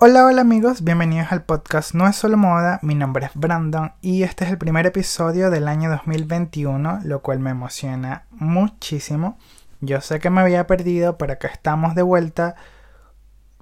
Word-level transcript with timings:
Hola, 0.00 0.26
hola 0.26 0.42
amigos, 0.42 0.84
bienvenidos 0.84 1.32
al 1.32 1.42
podcast 1.42 1.92
No 1.92 2.06
es 2.06 2.14
solo 2.14 2.36
moda, 2.36 2.78
mi 2.82 2.94
nombre 2.94 3.26
es 3.26 3.32
Brandon 3.34 3.94
y 4.00 4.22
este 4.22 4.44
es 4.44 4.50
el 4.52 4.56
primer 4.56 4.86
episodio 4.86 5.50
del 5.50 5.66
año 5.66 5.90
2021, 5.90 7.00
lo 7.02 7.20
cual 7.20 7.40
me 7.40 7.50
emociona 7.50 8.24
muchísimo. 8.30 9.40
Yo 9.80 10.00
sé 10.00 10.20
que 10.20 10.30
me 10.30 10.40
había 10.40 10.68
perdido, 10.68 11.18
pero 11.18 11.32
acá 11.32 11.48
estamos 11.48 11.96
de 11.96 12.02
vuelta. 12.02 12.54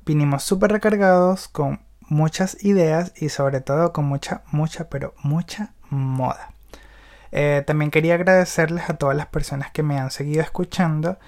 Vinimos 0.04 0.43
súper 0.43 0.72
recargados 0.72 1.48
con 1.48 1.80
muchas 2.00 2.62
ideas 2.62 3.14
y 3.16 3.30
sobre 3.30 3.62
todo 3.62 3.95
con 3.95 4.05
mucha, 4.05 4.43
mucha, 4.53 4.91
pero 4.91 5.14
mucha 5.23 5.73
moda. 5.89 6.53
Eh, 7.32 7.64
también 7.66 7.91
quería 7.91 8.14
agradecerles 8.14 8.91
a 8.91 8.98
todas 8.98 9.16
las 9.16 9.29
personas 9.29 9.71
que 9.71 9.82
me 9.82 9.98
han 9.98 10.11
seguido 10.11 10.43
escuchando 10.43 11.18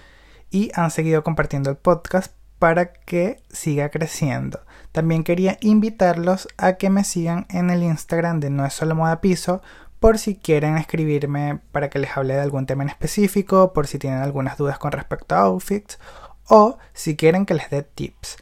y 0.51 0.71
han 0.75 0.91
seguido 0.91 1.25
compartiendo 1.25 1.71
el 1.71 1.77
podcast 1.79 2.35
para 2.59 2.93
que 2.93 3.43
siga 3.49 3.89
creciendo. 3.89 4.61
También 4.93 5.25
quería 5.25 5.59
invitarlos 5.61 6.49
a 6.57 6.75
que 6.75 6.91
me 6.91 7.05
sigan 7.05 7.47
en 7.51 7.71
el 7.71 7.83
Instagram 7.83 8.41
de 8.41 8.51
No 8.51 8.65
es 8.65 8.75
solo 8.75 8.95
moda 8.95 9.21
piso 9.21 9.63
por 10.01 10.19
si 10.19 10.37
quieren 10.37 10.77
escribirme 10.77 11.61
para 11.73 11.91
que 11.91 11.99
les 11.99 12.17
hable 12.17 12.35
de 12.35 12.41
algún 12.41 12.67
tema 12.67 12.85
en 12.85 12.89
específico, 12.89 13.73
por 13.73 13.87
si 13.87 13.99
tienen 13.99 14.21
algunas 14.21 14.57
dudas 14.57 14.79
con 14.79 14.93
respecto 14.93 15.35
a 15.35 15.41
outfits 15.41 15.99
o 16.49 16.79
si 16.93 17.17
quieren 17.17 17.47
que 17.47 17.55
les 17.55 17.69
dé 17.71 17.83
tips. 17.83 18.37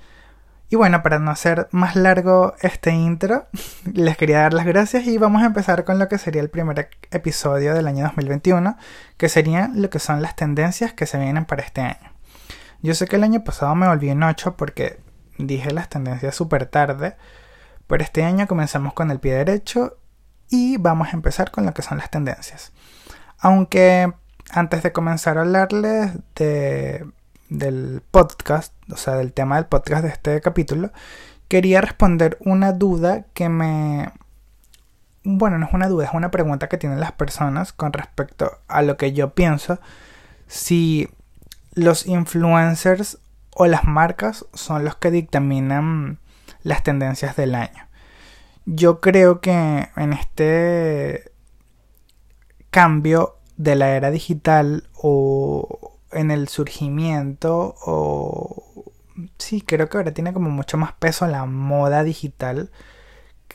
Y 0.68 0.74
bueno, 0.74 1.02
para 1.02 1.20
no 1.20 1.30
hacer 1.30 1.68
más 1.70 1.94
largo 1.94 2.54
este 2.60 2.90
intro, 2.90 3.46
les 3.92 4.16
quería 4.16 4.40
dar 4.40 4.52
las 4.52 4.66
gracias 4.66 5.06
y 5.06 5.16
vamos 5.16 5.42
a 5.42 5.46
empezar 5.46 5.84
con 5.84 5.98
lo 5.98 6.08
que 6.08 6.18
sería 6.18 6.42
el 6.42 6.50
primer 6.50 6.90
episodio 7.10 7.72
del 7.74 7.86
año 7.86 8.04
2021, 8.04 8.76
que 9.16 9.28
serían 9.28 9.80
lo 9.80 9.90
que 9.90 10.00
son 10.00 10.22
las 10.22 10.34
tendencias 10.34 10.92
que 10.92 11.06
se 11.06 11.18
vienen 11.18 11.44
para 11.44 11.62
este 11.62 11.82
año. 11.82 12.12
Yo 12.82 12.94
sé 12.94 13.06
que 13.06 13.16
el 13.16 13.24
año 13.24 13.44
pasado 13.44 13.74
me 13.74 13.86
volví 13.88 14.10
en 14.10 14.22
8 14.22 14.56
porque 14.56 14.98
dije 15.38 15.72
las 15.72 15.88
tendencias 15.88 16.34
súper 16.34 16.66
tarde, 16.66 17.16
pero 17.86 18.02
este 18.02 18.24
año 18.24 18.46
comenzamos 18.46 18.92
con 18.94 19.10
el 19.10 19.20
pie 19.20 19.34
derecho 19.34 19.98
y 20.48 20.76
vamos 20.78 21.08
a 21.08 21.12
empezar 21.12 21.50
con 21.50 21.66
lo 21.66 21.74
que 21.74 21.82
son 21.82 21.98
las 21.98 22.10
tendencias. 22.10 22.72
Aunque 23.38 24.12
antes 24.50 24.82
de 24.82 24.92
comenzar 24.92 25.38
a 25.38 25.42
hablarles 25.42 26.12
de, 26.34 27.06
del 27.48 28.02
podcast, 28.10 28.72
o 28.90 28.96
sea, 28.96 29.14
del 29.14 29.32
tema 29.32 29.56
del 29.56 29.66
podcast 29.66 30.02
de 30.02 30.10
este 30.10 30.40
capítulo, 30.40 30.90
quería 31.48 31.80
responder 31.80 32.38
una 32.40 32.72
duda 32.72 33.26
que 33.34 33.48
me... 33.48 34.12
Bueno, 35.24 35.58
no 35.58 35.66
es 35.66 35.74
una 35.74 35.88
duda, 35.88 36.06
es 36.06 36.14
una 36.14 36.30
pregunta 36.30 36.68
que 36.68 36.78
tienen 36.78 37.00
las 37.00 37.12
personas 37.12 37.72
con 37.72 37.92
respecto 37.92 38.60
a 38.68 38.82
lo 38.82 38.96
que 38.96 39.12
yo 39.12 39.34
pienso. 39.34 39.80
Si 40.46 41.08
los 41.74 42.06
influencers 42.06 43.18
o 43.58 43.66
las 43.66 43.84
marcas 43.84 44.44
son 44.52 44.84
los 44.84 44.96
que 44.96 45.10
dictaminan 45.10 46.18
las 46.62 46.82
tendencias 46.82 47.36
del 47.36 47.54
año. 47.54 47.88
Yo 48.66 49.00
creo 49.00 49.40
que 49.40 49.88
en 49.96 50.12
este 50.12 51.32
cambio 52.68 53.38
de 53.56 53.76
la 53.76 53.96
era 53.96 54.10
digital 54.10 54.84
o 54.94 55.98
en 56.12 56.30
el 56.30 56.48
surgimiento 56.48 57.76
o 57.80 58.92
sí, 59.38 59.62
creo 59.62 59.88
que 59.88 59.96
ahora 59.96 60.12
tiene 60.12 60.34
como 60.34 60.50
mucho 60.50 60.76
más 60.76 60.92
peso 60.92 61.26
la 61.26 61.46
moda 61.46 62.02
digital 62.04 62.70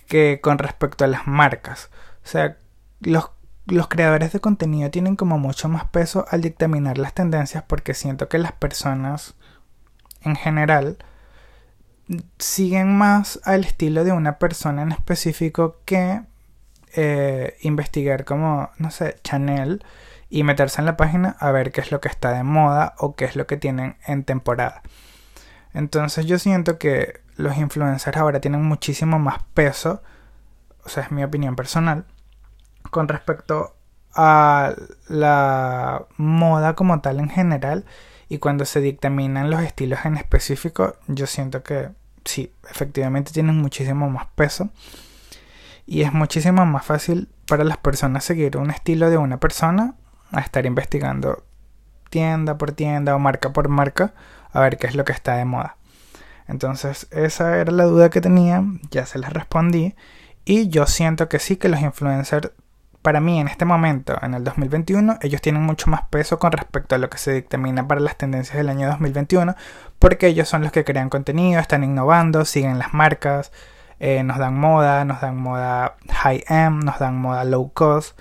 que 0.07 0.39
con 0.41 0.57
respecto 0.57 1.05
a 1.05 1.07
las 1.07 1.27
marcas. 1.27 1.91
O 2.25 2.27
sea, 2.27 2.57
los, 3.01 3.29
los 3.67 3.87
creadores 3.87 4.33
de 4.33 4.39
contenido 4.39 4.89
tienen 4.89 5.15
como 5.15 5.37
mucho 5.37 5.69
más 5.69 5.85
peso 5.85 6.25
al 6.31 6.41
dictaminar 6.41 6.97
las 6.97 7.13
tendencias 7.13 7.63
porque 7.67 7.93
siento 7.93 8.29
que 8.29 8.39
las 8.39 8.53
personas 8.53 9.35
en 10.21 10.35
general 10.35 10.97
siguen 12.37 12.97
más 12.97 13.39
al 13.43 13.63
estilo 13.63 14.03
de 14.03 14.11
una 14.11 14.37
persona 14.37 14.81
en 14.81 14.91
específico 14.91 15.77
que 15.85 16.21
eh, 16.93 17.57
investigar 17.61 18.25
como, 18.25 18.69
no 18.77 18.91
sé, 18.91 19.17
Chanel 19.23 19.83
y 20.29 20.43
meterse 20.43 20.81
en 20.81 20.85
la 20.85 20.97
página 20.97 21.35
a 21.39 21.51
ver 21.51 21.71
qué 21.71 21.81
es 21.81 21.91
lo 21.91 22.01
que 22.01 22.09
está 22.09 22.33
de 22.33 22.43
moda 22.43 22.95
o 22.97 23.15
qué 23.15 23.25
es 23.25 23.35
lo 23.35 23.47
que 23.47 23.57
tienen 23.57 23.97
en 24.05 24.23
temporada. 24.23 24.81
Entonces 25.73 26.25
yo 26.25 26.37
siento 26.37 26.77
que 26.77 27.21
los 27.35 27.57
influencers 27.57 28.17
ahora 28.17 28.41
tienen 28.41 28.63
muchísimo 28.63 29.19
más 29.19 29.43
peso, 29.53 30.01
o 30.83 30.89
sea, 30.89 31.03
es 31.03 31.11
mi 31.11 31.23
opinión 31.23 31.55
personal, 31.55 32.05
con 32.89 33.07
respecto 33.07 33.75
a 34.13 34.73
la 35.07 36.05
moda 36.17 36.75
como 36.75 36.99
tal 36.99 37.19
en 37.19 37.29
general 37.29 37.85
y 38.31 38.37
cuando 38.37 38.63
se 38.63 38.79
dictaminan 38.79 39.51
los 39.51 39.61
estilos 39.61 40.05
en 40.05 40.15
específico, 40.15 40.95
yo 41.07 41.27
siento 41.27 41.63
que 41.63 41.89
sí, 42.23 42.53
efectivamente 42.69 43.33
tienen 43.33 43.57
muchísimo 43.57 44.09
más 44.09 44.27
peso 44.35 44.69
y 45.85 46.03
es 46.03 46.13
muchísimo 46.13 46.65
más 46.65 46.85
fácil 46.85 47.27
para 47.45 47.65
las 47.65 47.75
personas 47.75 48.23
seguir 48.23 48.55
un 48.55 48.71
estilo 48.71 49.09
de 49.09 49.17
una 49.17 49.41
persona 49.41 49.95
a 50.31 50.39
estar 50.39 50.65
investigando 50.65 51.43
tienda 52.09 52.57
por 52.57 52.71
tienda 52.71 53.17
o 53.17 53.19
marca 53.19 53.51
por 53.51 53.67
marca 53.67 54.13
a 54.53 54.61
ver 54.61 54.77
qué 54.77 54.87
es 54.87 54.95
lo 54.95 55.03
que 55.03 55.11
está 55.11 55.35
de 55.35 55.43
moda. 55.43 55.75
Entonces 56.47 57.07
esa 57.11 57.57
era 57.57 57.73
la 57.73 57.83
duda 57.83 58.09
que 58.09 58.21
tenía, 58.21 58.63
ya 58.91 59.05
se 59.05 59.19
las 59.19 59.33
respondí 59.33 59.93
y 60.45 60.69
yo 60.69 60.85
siento 60.85 61.27
que 61.27 61.39
sí 61.39 61.57
que 61.57 61.67
los 61.67 61.81
influencers 61.81 62.51
para 63.01 63.19
mí 63.19 63.39
en 63.39 63.47
este 63.47 63.65
momento, 63.65 64.17
en 64.21 64.33
el 64.33 64.43
2021, 64.43 65.17
ellos 65.21 65.41
tienen 65.41 65.63
mucho 65.63 65.89
más 65.89 66.03
peso 66.09 66.39
con 66.39 66.51
respecto 66.51 66.95
a 66.95 66.97
lo 66.97 67.09
que 67.09 67.17
se 67.17 67.33
dictamina 67.33 67.87
para 67.87 67.99
las 67.99 68.17
tendencias 68.17 68.57
del 68.57 68.69
año 68.69 68.87
2021, 68.87 69.55
porque 69.99 70.27
ellos 70.27 70.47
son 70.47 70.61
los 70.61 70.71
que 70.71 70.83
crean 70.83 71.09
contenido, 71.09 71.59
están 71.59 71.83
innovando, 71.83 72.45
siguen 72.45 72.79
las 72.79 72.93
marcas, 72.93 73.51
eh, 73.99 74.23
nos 74.23 74.37
dan 74.37 74.55
moda, 74.55 75.05
nos 75.05 75.21
dan 75.21 75.37
moda 75.37 75.95
high-end, 76.09 76.83
nos 76.83 76.99
dan 76.99 77.17
moda 77.17 77.43
low 77.43 77.71
cost, 77.73 78.19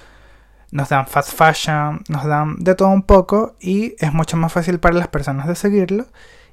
nos 0.71 0.89
dan 0.89 1.07
fast 1.07 1.35
fashion, 1.35 2.03
nos 2.09 2.25
dan 2.25 2.57
de 2.59 2.75
todo 2.75 2.89
un 2.89 3.03
poco 3.03 3.57
y 3.61 3.95
es 3.99 4.13
mucho 4.13 4.37
más 4.37 4.53
fácil 4.53 4.79
para 4.79 4.95
las 4.95 5.09
personas 5.09 5.47
de 5.47 5.55
seguirlo. 5.55 6.07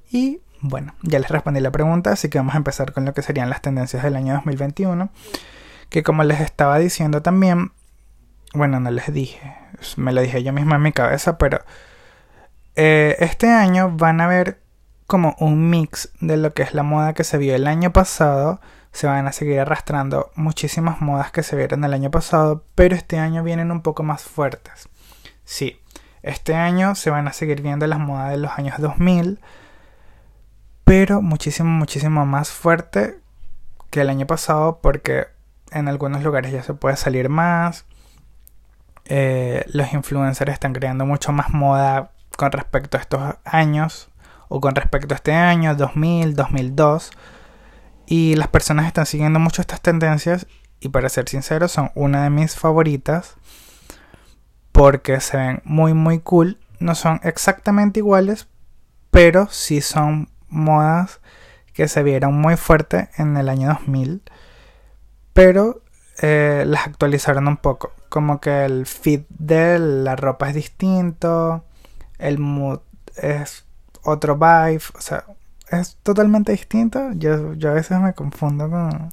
Y 0.09 0.39
bueno, 0.61 0.95
ya 1.01 1.19
les 1.19 1.29
respondí 1.29 1.59
la 1.59 1.71
pregunta, 1.71 2.11
así 2.11 2.29
que 2.29 2.39
vamos 2.39 2.55
a 2.55 2.57
empezar 2.57 2.93
con 2.93 3.05
lo 3.05 3.13
que 3.13 3.21
serían 3.21 3.49
las 3.49 3.61
tendencias 3.61 4.03
del 4.03 4.15
año 4.15 4.33
2021, 4.33 5.09
que 5.89 6.03
como 6.03 6.23
les 6.23 6.41
estaba 6.41 6.79
diciendo 6.79 7.21
también, 7.21 7.71
bueno, 8.53 8.79
no 8.79 8.91
les 8.91 9.11
dije, 9.13 9.55
me 9.97 10.13
lo 10.13 10.21
dije 10.21 10.43
yo 10.43 10.53
mismo 10.53 10.75
en 10.75 10.81
mi 10.81 10.91
cabeza, 10.91 11.37
pero 11.37 11.59
eh, 12.75 13.15
este 13.19 13.49
año 13.49 13.91
van 13.91 14.21
a 14.21 14.27
ver 14.27 14.61
como 15.07 15.35
un 15.39 15.69
mix 15.69 16.11
de 16.19 16.37
lo 16.37 16.53
que 16.53 16.63
es 16.63 16.73
la 16.73 16.83
moda 16.83 17.13
que 17.13 17.23
se 17.23 17.37
vio 17.37 17.55
el 17.55 17.65
año 17.65 17.91
pasado. 17.91 18.59
Se 18.91 19.07
van 19.07 19.27
a 19.27 19.31
seguir 19.31 19.59
arrastrando 19.59 20.31
muchísimas 20.35 21.01
modas 21.01 21.31
que 21.31 21.43
se 21.43 21.55
vieron 21.55 21.83
el 21.83 21.93
año 21.93 22.11
pasado, 22.11 22.63
pero 22.75 22.95
este 22.95 23.19
año 23.19 23.43
vienen 23.43 23.71
un 23.71 23.81
poco 23.81 24.03
más 24.03 24.23
fuertes. 24.23 24.89
Sí, 25.43 25.79
este 26.23 26.55
año 26.55 26.95
se 26.95 27.09
van 27.09 27.27
a 27.27 27.33
seguir 27.33 27.61
viendo 27.61 27.87
las 27.87 27.99
modas 27.99 28.31
de 28.31 28.37
los 28.37 28.51
años 28.57 28.75
2000, 28.79 29.39
pero 30.83 31.21
muchísimo, 31.21 31.69
muchísimo 31.69 32.25
más 32.25 32.49
fuerte 32.49 33.19
que 33.89 34.01
el 34.01 34.09
año 34.09 34.27
pasado 34.27 34.79
porque 34.81 35.27
en 35.71 35.87
algunos 35.87 36.23
lugares 36.23 36.51
ya 36.51 36.63
se 36.63 36.73
puede 36.73 36.97
salir 36.97 37.29
más, 37.29 37.85
eh, 39.09 39.63
los 39.67 39.93
influencers 39.93 40.51
están 40.51 40.73
creando 40.73 41.05
mucho 41.05 41.31
más 41.31 41.49
moda 41.51 42.11
con 42.37 42.51
respecto 42.51 42.97
a 42.97 43.01
estos 43.01 43.35
años 43.45 44.09
o 44.49 44.61
con 44.61 44.75
respecto 44.75 45.13
a 45.13 45.17
este 45.17 45.33
año 45.33 45.75
2000, 45.75 46.35
2002 46.35 47.11
y 48.05 48.35
las 48.35 48.47
personas 48.47 48.87
están 48.87 49.05
siguiendo 49.05 49.39
mucho 49.39 49.61
estas 49.61 49.81
tendencias 49.81 50.47
y 50.79 50.89
para 50.89 51.09
ser 51.09 51.27
sincero 51.27 51.67
son 51.67 51.91
una 51.95 52.23
de 52.23 52.29
mis 52.29 52.55
favoritas 52.55 53.35
porque 54.71 55.19
se 55.19 55.37
ven 55.37 55.61
muy 55.65 55.93
muy 55.93 56.19
cool, 56.19 56.59
no 56.79 56.93
son 56.93 57.19
exactamente 57.23 57.99
iguales, 57.99 58.47
pero 59.09 59.47
sí 59.49 59.81
son 59.81 60.29
modas 60.49 61.19
que 61.73 61.87
se 61.87 62.03
vieron 62.03 62.39
muy 62.39 62.57
fuerte 62.57 63.09
en 63.17 63.37
el 63.37 63.49
año 63.49 63.69
2000, 63.69 64.21
pero 65.33 65.81
eh, 66.21 66.63
las 66.65 66.87
actualizaron 66.87 67.47
un 67.47 67.57
poco. 67.57 67.93
Como 68.09 68.39
que 68.39 68.65
el 68.65 68.85
fit 68.85 69.25
de 69.29 69.79
la 69.79 70.15
ropa 70.15 70.49
es 70.49 70.55
distinto, 70.55 71.63
el 72.17 72.39
mood 72.39 72.79
es 73.15 73.65
otro 74.03 74.35
vibe, 74.35 74.81
o 74.95 75.01
sea, 75.01 75.25
es 75.69 75.97
totalmente 76.03 76.51
distinto. 76.51 77.11
Yo, 77.13 77.53
yo 77.53 77.71
a 77.71 77.73
veces 77.73 77.99
me 77.99 78.13
confundo 78.13 78.69
con, 78.69 79.11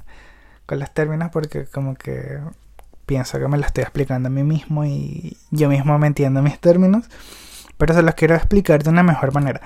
con 0.66 0.78
los 0.78 0.92
términos 0.92 1.30
porque 1.32 1.66
como 1.66 1.94
que 1.94 2.40
pienso 3.06 3.38
que 3.38 3.48
me 3.48 3.58
lo 3.58 3.66
estoy 3.66 3.82
explicando 3.82 4.28
a 4.28 4.30
mí 4.30 4.42
mismo 4.42 4.84
y 4.84 5.36
yo 5.50 5.68
mismo 5.68 5.98
me 5.98 6.06
entiendo 6.06 6.42
mis 6.42 6.58
términos, 6.58 7.08
pero 7.76 7.94
se 7.94 8.02
los 8.02 8.14
quiero 8.14 8.34
explicar 8.34 8.82
de 8.82 8.90
una 8.90 9.02
mejor 9.02 9.34
manera. 9.34 9.60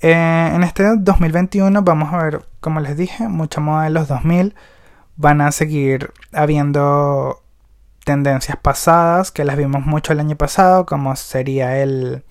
Eh, 0.00 0.52
en 0.54 0.62
este 0.62 0.84
2021 0.96 1.82
vamos 1.82 2.12
a 2.12 2.22
ver, 2.22 2.44
como 2.60 2.80
les 2.80 2.96
dije, 2.96 3.28
mucha 3.28 3.60
moda 3.60 3.84
de 3.84 3.90
los 3.90 4.08
2000 4.08 4.54
van 5.20 5.42
a 5.42 5.52
seguir 5.52 6.14
habiendo 6.32 7.42
tendencias 8.04 8.56
pasadas 8.56 9.30
que 9.30 9.44
las 9.44 9.58
vimos 9.58 9.84
mucho 9.84 10.14
el 10.14 10.20
año 10.20 10.34
pasado, 10.34 10.86
como 10.86 11.14
sería 11.14 11.76
el, 11.82 12.24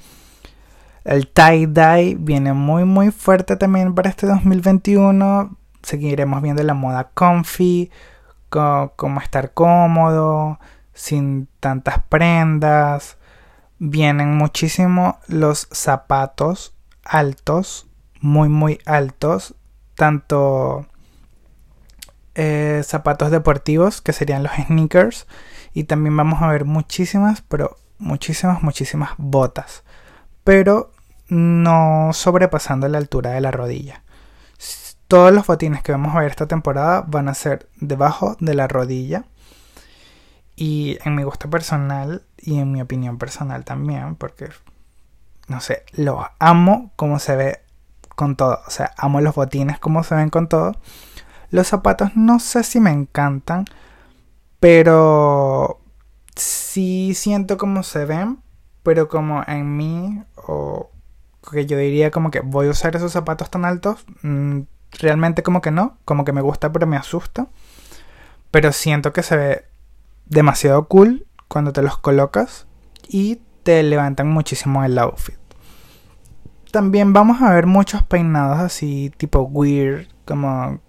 el 1.04 1.32
tie-dye, 1.32 2.18
viene 2.20 2.54
muy 2.54 2.86
muy 2.86 3.12
fuerte 3.12 3.56
también 3.58 3.94
para 3.94 4.10
este 4.10 4.26
2021. 4.26 5.56
seguiremos 5.84 6.42
viendo 6.42 6.64
la 6.64 6.74
moda 6.74 7.12
comfy, 7.14 7.92
como 8.50 9.22
estar 9.22 9.54
cómodo, 9.54 10.60
sin 10.94 11.48
tantas 11.60 12.02
prendas. 12.10 13.18
Vienen 13.78 14.36
muchísimo 14.36 15.20
los 15.28 15.68
zapatos 15.72 16.76
altos, 17.04 17.88
muy 18.20 18.50
muy 18.50 18.80
altos, 18.88 19.54
tanto 19.94 20.88
eh, 22.42 22.84
zapatos 22.86 23.32
deportivos 23.32 24.02
que 24.02 24.14
serían 24.14 24.44
los 24.44 24.54
sneakers 24.54 25.28
y 25.74 25.84
también 25.84 26.16
vamos 26.16 26.42
a 26.42 26.48
ver 26.48 26.64
muchísimas, 26.64 27.42
pero 27.42 27.78
muchísimas, 27.98 28.64
muchísimas 28.64 29.10
botas, 29.18 29.84
pero 30.46 30.94
no 31.28 32.12
sobrepasando 32.14 32.88
la 32.88 32.98
altura 32.98 33.32
de 33.32 33.42
la 33.42 33.52
rodilla. 33.52 34.04
Todos 35.10 35.34
los 35.34 35.48
botines 35.48 35.84
que 35.84 35.92
vamos 35.92 36.16
a 36.16 36.20
ver 36.20 36.30
esta 36.30 36.48
temporada 36.48 37.04
van 37.06 37.28
a 37.28 37.34
ser 37.34 37.68
debajo 37.82 38.38
de 38.40 38.54
la 38.54 38.70
rodilla. 38.70 39.26
Y 40.56 40.98
en 41.04 41.16
mi 41.16 41.24
gusto 41.24 41.50
personal 41.50 42.24
y 42.38 42.60
en 42.60 42.72
mi 42.72 42.82
opinión 42.82 43.18
personal 43.18 43.66
también, 43.66 44.16
porque 44.16 44.48
no 45.48 45.60
sé, 45.60 45.84
lo 45.92 46.26
amo 46.40 46.94
como 46.96 47.20
se 47.20 47.36
ve 47.36 47.60
con 48.16 48.38
todo. 48.38 48.62
O 48.66 48.70
sea, 48.70 48.94
amo 48.96 49.20
los 49.20 49.36
botines 49.36 49.78
como 49.78 50.04
se 50.04 50.16
ven 50.16 50.30
con 50.30 50.48
todo. 50.48 50.78
Los 51.52 51.68
zapatos 51.68 52.16
no 52.16 52.40
sé 52.40 52.64
si 52.64 52.80
me 52.80 52.92
encantan, 52.92 53.66
pero 54.60 55.80
sí 56.36 57.14
siento 57.16 57.58
como 57.58 57.84
se 57.84 58.06
ven, 58.06 58.40
pero 58.84 59.08
como 59.08 59.44
en 59.48 59.78
mí, 59.78 60.24
o 60.36 60.92
que 61.52 61.66
yo 61.66 61.78
diría 61.78 62.12
como 62.12 62.32
que 62.32 62.42
voy 62.42 62.68
a 62.68 62.72
usar 62.72 62.96
esos 62.96 63.12
zapatos 63.12 63.50
tan 63.50 63.66
altos, 63.66 64.06
mm, 64.22 64.62
realmente 65.00 65.44
como 65.44 65.62
que 65.62 65.72
no, 65.72 65.98
como 66.06 66.26
que 66.26 66.34
me 66.34 66.42
gusta 66.42 66.72
pero 66.72 66.88
me 66.88 66.98
asusta, 66.98 67.48
pero 68.52 68.72
siento 68.72 69.14
que 69.14 69.24
se 69.24 69.38
ve 69.38 69.66
demasiado 70.26 70.88
cool 70.88 71.28
cuando 71.48 71.74
te 71.74 71.82
los 71.82 71.98
colocas 71.98 72.68
y 73.08 73.42
te 73.64 73.82
levantan 73.84 74.30
muchísimo 74.30 74.84
el 74.84 74.98
outfit. 74.98 75.38
También 76.72 77.14
vamos 77.14 77.42
a 77.42 77.52
ver 77.52 77.66
muchos 77.66 78.04
peinados 78.04 78.60
así 78.60 79.12
tipo 79.18 79.42
weird, 79.42 80.08
como 80.26 80.80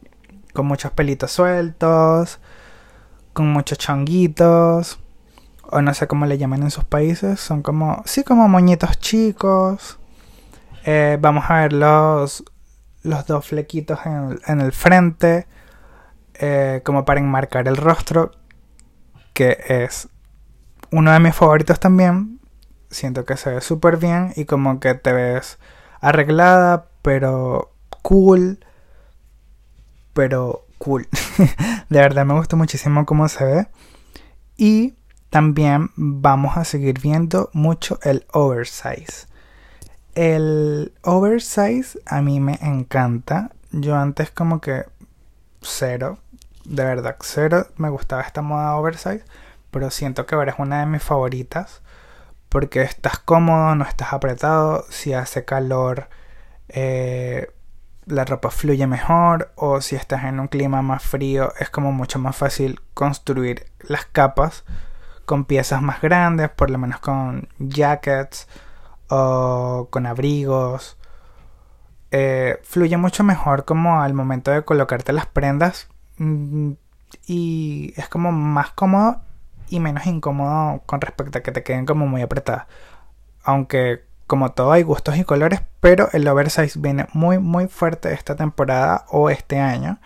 con 0.52 0.66
muchos 0.66 0.92
pelitos 0.92 1.30
sueltos, 1.30 2.38
con 3.32 3.52
muchos 3.52 3.78
chonguitos, 3.78 4.98
o 5.70 5.80
no 5.82 5.94
sé 5.94 6.06
cómo 6.06 6.26
le 6.26 6.38
llaman 6.38 6.62
en 6.62 6.70
sus 6.70 6.84
países, 6.84 7.40
son 7.40 7.62
como, 7.62 8.02
sí, 8.04 8.24
como 8.24 8.48
moñitos 8.48 8.98
chicos. 8.98 9.98
Eh, 10.84 11.18
vamos 11.20 11.44
a 11.48 11.60
ver 11.60 11.72
los, 11.72 12.44
los 13.02 13.26
dos 13.26 13.46
flequitos 13.46 14.00
en 14.04 14.60
el, 14.60 14.72
frente, 14.72 15.46
eh, 16.34 16.82
como 16.84 17.04
para 17.04 17.20
enmarcar 17.20 17.68
el 17.68 17.76
rostro, 17.76 18.32
que 19.32 19.58
es 19.68 20.08
uno 20.90 21.12
de 21.12 21.20
mis 21.20 21.34
favoritos 21.34 21.78
también. 21.78 22.40
Siento 22.90 23.24
que 23.24 23.36
se 23.36 23.50
ve 23.50 23.60
súper 23.60 23.98
bien 23.98 24.32
y 24.34 24.46
como 24.46 24.80
que 24.80 24.94
te 24.94 25.12
ves 25.12 25.58
arreglada, 26.00 26.88
pero 27.02 27.72
cool 28.02 28.58
pero 30.12 30.66
cool. 30.78 31.08
de 31.88 31.98
verdad 31.98 32.24
me 32.24 32.34
gusta 32.34 32.56
muchísimo 32.56 33.06
cómo 33.06 33.28
se 33.28 33.44
ve. 33.44 33.66
Y 34.56 34.94
también 35.30 35.90
vamos 35.96 36.56
a 36.56 36.64
seguir 36.64 37.00
viendo 37.00 37.50
mucho 37.52 37.98
el 38.02 38.26
oversize. 38.32 39.26
El 40.14 40.92
oversize 41.02 41.98
a 42.06 42.20
mí 42.20 42.40
me 42.40 42.58
encanta. 42.60 43.52
Yo 43.72 43.96
antes 43.96 44.30
como 44.30 44.60
que 44.60 44.84
cero, 45.62 46.18
de 46.64 46.84
verdad 46.84 47.16
cero, 47.20 47.68
me 47.76 47.90
gustaba 47.90 48.22
esta 48.22 48.42
moda 48.42 48.76
oversize, 48.76 49.24
pero 49.70 49.90
siento 49.90 50.26
que 50.26 50.34
ahora 50.34 50.52
es 50.52 50.58
una 50.58 50.80
de 50.80 50.86
mis 50.86 51.02
favoritas 51.02 51.80
porque 52.48 52.82
estás 52.82 53.18
cómodo, 53.18 53.76
no 53.76 53.84
estás 53.84 54.12
apretado, 54.12 54.84
si 54.90 55.14
hace 55.14 55.44
calor 55.44 56.08
eh, 56.68 57.50
la 58.10 58.24
ropa 58.24 58.50
fluye 58.50 58.86
mejor 58.86 59.52
o 59.56 59.80
si 59.80 59.96
estás 59.96 60.24
en 60.24 60.40
un 60.40 60.48
clima 60.48 60.82
más 60.82 61.02
frío 61.02 61.52
es 61.58 61.70
como 61.70 61.92
mucho 61.92 62.18
más 62.18 62.36
fácil 62.36 62.80
construir 62.94 63.66
las 63.80 64.04
capas 64.06 64.64
con 65.24 65.44
piezas 65.44 65.80
más 65.82 66.00
grandes, 66.00 66.50
por 66.50 66.70
lo 66.70 66.78
menos 66.78 66.98
con 67.00 67.48
jackets 67.58 68.48
o 69.08 69.88
con 69.90 70.06
abrigos. 70.06 70.96
Eh, 72.10 72.58
fluye 72.64 72.96
mucho 72.96 73.22
mejor 73.22 73.64
como 73.64 74.02
al 74.02 74.14
momento 74.14 74.50
de 74.50 74.64
colocarte 74.64 75.12
las 75.12 75.26
prendas 75.26 75.88
mm, 76.18 76.72
y 77.26 77.94
es 77.96 78.08
como 78.08 78.32
más 78.32 78.72
cómodo 78.72 79.20
y 79.68 79.78
menos 79.78 80.06
incómodo 80.06 80.82
con 80.86 81.00
respecto 81.00 81.38
a 81.38 81.42
que 81.42 81.52
te 81.52 81.62
queden 81.62 81.86
como 81.86 82.06
muy 82.06 82.22
apretadas. 82.22 82.66
Aunque 83.44 84.09
como 84.30 84.52
todo 84.52 84.70
hay 84.70 84.84
gustos 84.84 85.16
y 85.16 85.24
colores, 85.24 85.60
pero 85.80 86.08
el 86.12 86.28
oversize 86.28 86.78
viene 86.78 87.08
muy 87.14 87.40
muy 87.40 87.66
fuerte 87.66 88.12
esta 88.12 88.36
temporada 88.36 89.04
o 89.08 89.28
este 89.28 89.58
año. 89.58 89.98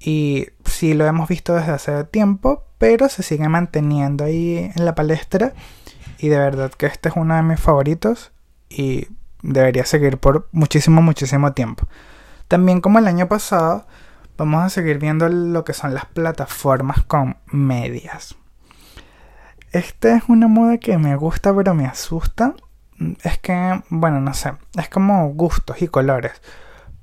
Y 0.00 0.48
sí 0.64 0.94
lo 0.94 1.06
hemos 1.06 1.28
visto 1.28 1.54
desde 1.54 1.70
hace 1.70 2.02
tiempo, 2.02 2.64
pero 2.78 3.08
se 3.08 3.22
sigue 3.22 3.48
manteniendo 3.48 4.24
ahí 4.24 4.72
en 4.74 4.84
la 4.84 4.96
palestra. 4.96 5.52
Y 6.18 6.26
de 6.26 6.38
verdad 6.38 6.72
que 6.72 6.86
este 6.86 7.08
es 7.08 7.14
uno 7.14 7.36
de 7.36 7.42
mis 7.42 7.60
favoritos 7.60 8.32
y 8.68 9.06
debería 9.44 9.86
seguir 9.86 10.18
por 10.18 10.48
muchísimo, 10.50 11.00
muchísimo 11.00 11.52
tiempo. 11.52 11.86
También 12.48 12.80
como 12.80 12.98
el 12.98 13.06
año 13.06 13.28
pasado, 13.28 13.86
vamos 14.36 14.64
a 14.64 14.70
seguir 14.70 14.98
viendo 14.98 15.28
lo 15.28 15.62
que 15.62 15.72
son 15.72 15.94
las 15.94 16.06
plataformas 16.06 17.04
con 17.04 17.36
medias. 17.46 18.34
Esta 19.70 20.16
es 20.16 20.24
una 20.26 20.48
moda 20.48 20.78
que 20.78 20.98
me 20.98 21.14
gusta 21.14 21.54
pero 21.54 21.74
me 21.74 21.86
asusta 21.86 22.54
es 23.22 23.38
que, 23.38 23.82
bueno, 23.88 24.20
no 24.20 24.34
sé, 24.34 24.52
es 24.78 24.88
como 24.88 25.28
gustos 25.30 25.82
y 25.82 25.88
colores. 25.88 26.32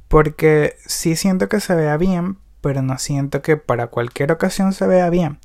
Porque 0.08 0.76
sí 0.86 1.16
siento 1.16 1.50
que 1.50 1.60
se 1.60 1.76
vea 1.76 1.98
bien, 1.98 2.38
pero 2.62 2.82
no 2.82 2.98
siento 2.98 3.42
que 3.42 3.58
para 3.58 3.88
cualquier 3.88 4.32
ocasión 4.32 4.74
se 4.74 4.88
vea 4.88 5.10
bien. 5.10 5.40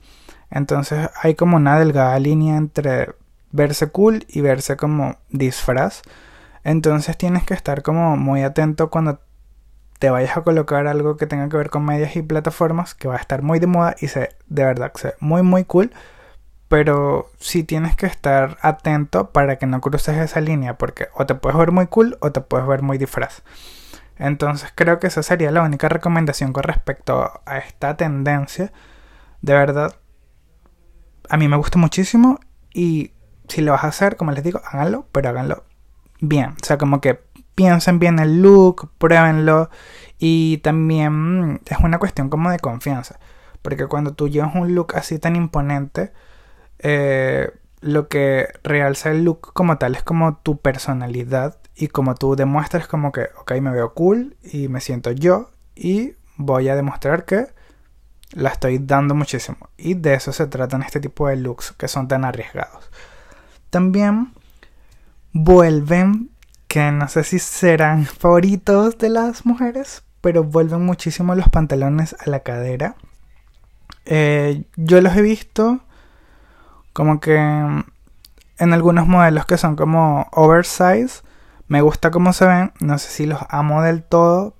Entonces 0.50 1.08
hay 1.20 1.34
como 1.34 1.56
una 1.56 1.78
delgada 1.78 2.18
línea 2.18 2.56
entre 2.56 3.14
verse 3.50 3.88
cool 3.88 4.24
y 4.28 4.40
verse 4.40 4.76
como 4.76 5.16
disfraz. 5.30 6.02
Entonces 6.64 7.16
tienes 7.16 7.44
que 7.44 7.54
estar 7.54 7.82
como 7.82 8.16
muy 8.16 8.42
atento 8.42 8.90
cuando 8.90 9.20
te 9.98 10.10
vayas 10.10 10.36
a 10.36 10.42
colocar 10.42 10.86
algo 10.86 11.16
que 11.16 11.26
tenga 11.26 11.48
que 11.48 11.56
ver 11.56 11.70
con 11.70 11.84
medias 11.84 12.16
y 12.16 12.22
plataformas, 12.22 12.94
que 12.94 13.08
va 13.08 13.14
a 13.14 13.20
estar 13.20 13.42
muy 13.42 13.58
de 13.60 13.66
moda 13.66 13.96
y 14.00 14.08
se 14.08 14.30
de 14.48 14.64
verdad 14.64 14.92
se 14.94 15.08
ve 15.08 15.14
muy 15.20 15.42
muy 15.42 15.64
cool 15.64 15.92
pero 16.72 17.30
sí 17.38 17.64
tienes 17.64 17.96
que 17.96 18.06
estar 18.06 18.56
atento 18.62 19.30
para 19.30 19.58
que 19.58 19.66
no 19.66 19.82
cruces 19.82 20.16
esa 20.16 20.40
línea, 20.40 20.78
porque 20.78 21.08
o 21.12 21.26
te 21.26 21.34
puedes 21.34 21.58
ver 21.58 21.70
muy 21.70 21.86
cool 21.86 22.16
o 22.22 22.32
te 22.32 22.40
puedes 22.40 22.66
ver 22.66 22.80
muy 22.80 22.96
disfraz. 22.96 23.42
Entonces 24.16 24.72
creo 24.74 24.98
que 24.98 25.08
esa 25.08 25.22
sería 25.22 25.50
la 25.50 25.60
única 25.60 25.90
recomendación 25.90 26.54
con 26.54 26.62
respecto 26.62 27.42
a 27.44 27.58
esta 27.58 27.98
tendencia. 27.98 28.72
De 29.42 29.52
verdad, 29.52 29.96
a 31.28 31.36
mí 31.36 31.46
me 31.46 31.58
gusta 31.58 31.78
muchísimo 31.78 32.40
y 32.72 33.12
si 33.48 33.60
lo 33.60 33.72
vas 33.72 33.84
a 33.84 33.88
hacer, 33.88 34.16
como 34.16 34.32
les 34.32 34.42
digo, 34.42 34.62
háganlo, 34.64 35.06
pero 35.12 35.28
háganlo 35.28 35.64
bien. 36.22 36.52
O 36.52 36.64
sea, 36.64 36.78
como 36.78 37.02
que 37.02 37.20
piensen 37.54 37.98
bien 37.98 38.18
el 38.18 38.40
look, 38.40 38.92
pruébenlo 38.96 39.68
y 40.18 40.56
también 40.62 41.60
es 41.66 41.78
una 41.80 41.98
cuestión 41.98 42.30
como 42.30 42.50
de 42.50 42.60
confianza. 42.60 43.20
Porque 43.60 43.88
cuando 43.88 44.14
tú 44.14 44.28
llevas 44.28 44.54
un 44.54 44.74
look 44.74 44.96
así 44.96 45.18
tan 45.18 45.36
imponente, 45.36 46.14
eh, 46.82 47.50
lo 47.80 48.08
que 48.08 48.48
realza 48.62 49.10
el 49.10 49.24
look 49.24 49.52
como 49.52 49.78
tal 49.78 49.94
es 49.94 50.02
como 50.02 50.36
tu 50.36 50.58
personalidad 50.58 51.58
y 51.74 51.88
como 51.88 52.14
tú 52.14 52.36
demuestras 52.36 52.86
como 52.86 53.12
que, 53.12 53.28
ok, 53.40 53.52
me 53.60 53.72
veo 53.72 53.94
cool 53.94 54.36
y 54.42 54.68
me 54.68 54.80
siento 54.80 55.10
yo 55.10 55.50
y 55.74 56.14
voy 56.36 56.68
a 56.68 56.76
demostrar 56.76 57.24
que 57.24 57.46
la 58.32 58.50
estoy 58.50 58.78
dando 58.78 59.14
muchísimo. 59.14 59.68
Y 59.76 59.94
de 59.94 60.14
eso 60.14 60.32
se 60.32 60.46
tratan 60.46 60.82
este 60.82 61.00
tipo 61.00 61.28
de 61.28 61.36
looks 61.36 61.72
que 61.72 61.88
son 61.88 62.08
tan 62.08 62.24
arriesgados. 62.24 62.90
También 63.70 64.32
vuelven, 65.32 66.30
que 66.68 66.90
no 66.92 67.08
sé 67.08 67.24
si 67.24 67.38
serán 67.38 68.06
favoritos 68.06 68.98
de 68.98 69.10
las 69.10 69.46
mujeres, 69.46 70.02
pero 70.20 70.44
vuelven 70.44 70.84
muchísimo 70.84 71.34
los 71.34 71.48
pantalones 71.48 72.14
a 72.20 72.30
la 72.30 72.40
cadera. 72.40 72.96
Eh, 74.04 74.64
yo 74.76 75.00
los 75.00 75.16
he 75.16 75.22
visto 75.22 75.80
como 76.92 77.20
que 77.20 77.36
en 77.36 78.72
algunos 78.72 79.06
modelos 79.06 79.46
que 79.46 79.56
son 79.58 79.76
como 79.76 80.28
oversize, 80.32 81.22
me 81.68 81.80
gusta 81.80 82.10
cómo 82.10 82.32
se 82.32 82.46
ven, 82.46 82.72
no 82.80 82.98
sé 82.98 83.10
si 83.10 83.26
los 83.26 83.40
amo 83.48 83.82
del 83.82 84.02
todo, 84.02 84.54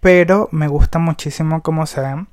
pero 0.00 0.48
me 0.52 0.68
gusta 0.68 0.98
muchísimo 0.98 1.62
cómo 1.62 1.86
se 1.86 2.00
ven. 2.00 2.28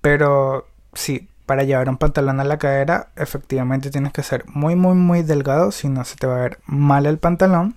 Pero 0.00 0.66
sí, 0.94 1.28
para 1.46 1.64
llevar 1.64 1.88
un 1.88 1.96
pantalón 1.96 2.40
a 2.40 2.44
la 2.44 2.58
cadera, 2.58 3.08
efectivamente 3.16 3.90
tienes 3.90 4.12
que 4.12 4.22
ser 4.22 4.44
muy, 4.48 4.76
muy, 4.76 4.94
muy 4.94 5.22
delgado, 5.22 5.72
si 5.72 5.88
no 5.88 6.04
se 6.04 6.16
te 6.16 6.26
va 6.26 6.36
a 6.36 6.42
ver 6.42 6.60
mal 6.66 7.06
el 7.06 7.18
pantalón. 7.18 7.76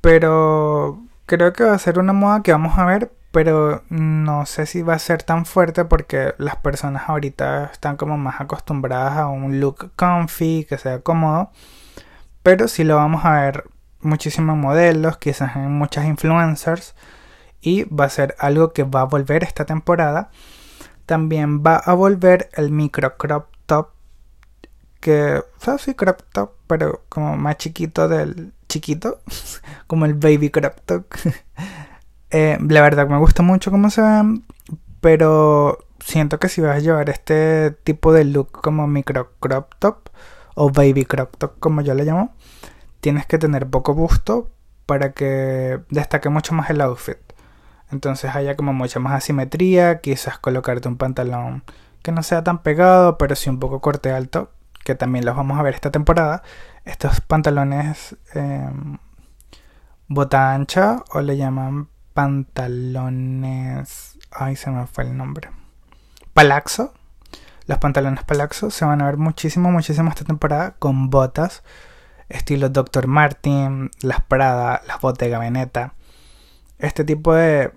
Pero 0.00 1.00
creo 1.26 1.52
que 1.52 1.64
va 1.64 1.74
a 1.74 1.78
ser 1.78 1.98
una 1.98 2.12
moda 2.12 2.42
que 2.42 2.52
vamos 2.52 2.78
a 2.78 2.84
ver, 2.84 3.12
pero 3.30 3.84
no 3.90 4.46
sé 4.46 4.66
si 4.66 4.82
va 4.82 4.94
a 4.94 4.98
ser 4.98 5.22
tan 5.22 5.44
fuerte 5.46 5.84
porque 5.84 6.34
las 6.38 6.56
personas 6.56 7.08
ahorita 7.08 7.66
están 7.72 7.96
como 7.96 8.16
más 8.16 8.40
acostumbradas 8.40 9.18
a 9.18 9.28
un 9.28 9.60
look 9.60 9.92
comfy, 9.96 10.64
que 10.68 10.78
sea 10.78 11.00
cómodo, 11.00 11.50
pero 12.42 12.68
sí 12.68 12.84
lo 12.84 12.96
vamos 12.96 13.24
a 13.24 13.40
ver 13.40 13.64
muchísimos 14.00 14.56
modelos, 14.56 15.18
quizás 15.18 15.56
en 15.56 15.72
muchas 15.72 16.06
influencers, 16.06 16.94
y 17.60 17.84
va 17.84 18.06
a 18.06 18.10
ser 18.10 18.34
algo 18.38 18.72
que 18.72 18.84
va 18.84 19.02
a 19.02 19.04
volver 19.04 19.44
esta 19.44 19.64
temporada. 19.64 20.30
También 21.06 21.62
va 21.62 21.76
a 21.76 21.94
volver 21.94 22.50
el 22.54 22.70
micro 22.70 23.16
crop 23.16 23.48
top, 23.66 23.90
que, 25.00 25.38
o 25.38 25.60
sea, 25.60 25.78
sí, 25.78 25.94
crop 25.94 26.22
top, 26.32 26.52
pero 26.66 27.04
como 27.08 27.36
más 27.36 27.56
chiquito 27.58 28.08
del 28.08 28.52
chiquito, 28.68 29.20
como 29.86 30.06
el 30.06 30.14
baby 30.14 30.50
crop 30.50 30.76
top. 30.86 31.06
Eh, 32.30 32.58
la 32.60 32.82
verdad 32.82 33.08
me 33.08 33.18
gusta 33.18 33.42
mucho 33.42 33.70
cómo 33.70 33.90
se 33.90 34.02
ven, 34.02 34.44
pero 35.00 35.78
siento 36.00 36.38
que 36.38 36.48
si 36.48 36.60
vas 36.60 36.76
a 36.76 36.80
llevar 36.80 37.10
este 37.10 37.70
tipo 37.84 38.12
de 38.12 38.24
look 38.24 38.52
como 38.52 38.86
micro 38.86 39.32
crop 39.40 39.74
top 39.78 40.10
o 40.54 40.70
baby 40.70 41.04
crop 41.04 41.36
top 41.36 41.58
como 41.58 41.80
yo 41.80 41.94
le 41.94 42.04
llamo, 42.04 42.34
tienes 43.00 43.26
que 43.26 43.38
tener 43.38 43.68
poco 43.68 43.94
busto 43.94 44.50
para 44.86 45.12
que 45.12 45.80
destaque 45.90 46.28
mucho 46.28 46.54
más 46.54 46.70
el 46.70 46.80
outfit. 46.80 47.18
Entonces 47.90 48.34
haya 48.34 48.56
como 48.56 48.72
mucha 48.72 49.00
más 49.00 49.14
asimetría, 49.14 50.00
quizás 50.00 50.38
colocarte 50.38 50.88
un 50.88 50.96
pantalón 50.96 51.64
que 52.02 52.12
no 52.12 52.22
sea 52.22 52.44
tan 52.44 52.62
pegado, 52.62 53.18
pero 53.18 53.34
sí 53.36 53.50
un 53.50 53.58
poco 53.58 53.80
corte 53.80 54.12
alto, 54.12 54.50
que 54.84 54.94
también 54.94 55.24
los 55.24 55.36
vamos 55.36 55.58
a 55.58 55.62
ver 55.62 55.74
esta 55.74 55.90
temporada. 55.90 56.42
Estos 56.84 57.20
pantalones 57.20 58.16
eh, 58.34 58.70
bota 60.08 60.54
ancha 60.54 61.04
o 61.12 61.20
le 61.20 61.36
llaman 61.36 61.88
pantalones. 62.18 64.18
Ay, 64.32 64.56
se 64.56 64.72
me 64.72 64.88
fue 64.88 65.04
el 65.04 65.16
nombre. 65.16 65.50
Palaxo. 66.34 66.92
Los 67.66 67.78
pantalones 67.78 68.24
Palaxo 68.24 68.72
se 68.72 68.84
van 68.84 69.02
a 69.02 69.06
ver 69.06 69.18
muchísimo, 69.18 69.70
muchísimo 69.70 70.10
esta 70.10 70.24
temporada 70.24 70.74
con 70.80 71.10
botas 71.10 71.62
estilo 72.28 72.70
Dr. 72.70 73.06
Martin, 73.06 73.92
las 74.00 74.20
Prada, 74.22 74.82
las 74.88 75.00
Bottega 75.00 75.38
Veneta. 75.38 75.94
Este 76.80 77.04
tipo 77.04 77.34
de, 77.34 77.72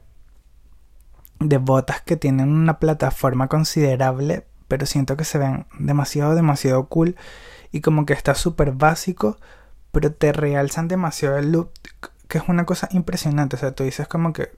de 1.40 1.58
botas 1.60 2.02
que 2.02 2.18
tienen 2.18 2.50
una 2.50 2.80
plataforma 2.80 3.48
considerable, 3.48 4.48
pero 4.68 4.88
siento 4.88 5.18
que 5.18 5.24
se 5.24 5.38
ven 5.38 5.68
demasiado, 5.78 6.34
demasiado 6.34 6.88
cool 6.88 7.16
y 7.72 7.82
como 7.82 8.08
que 8.08 8.14
está 8.14 8.34
súper 8.34 8.72
básico, 8.72 9.38
pero 9.92 10.12
te 10.12 10.34
realzan 10.34 10.88
demasiado 10.88 11.38
el 11.38 11.52
look 11.52 11.70
que 12.32 12.38
es 12.38 12.46
una 12.48 12.66
cosa 12.66 12.88
impresionante. 12.92 13.58
O 13.58 13.60
sea, 13.60 13.74
tú 13.74 13.84
dices 13.84 14.08
como 14.08 14.32
que, 14.32 14.58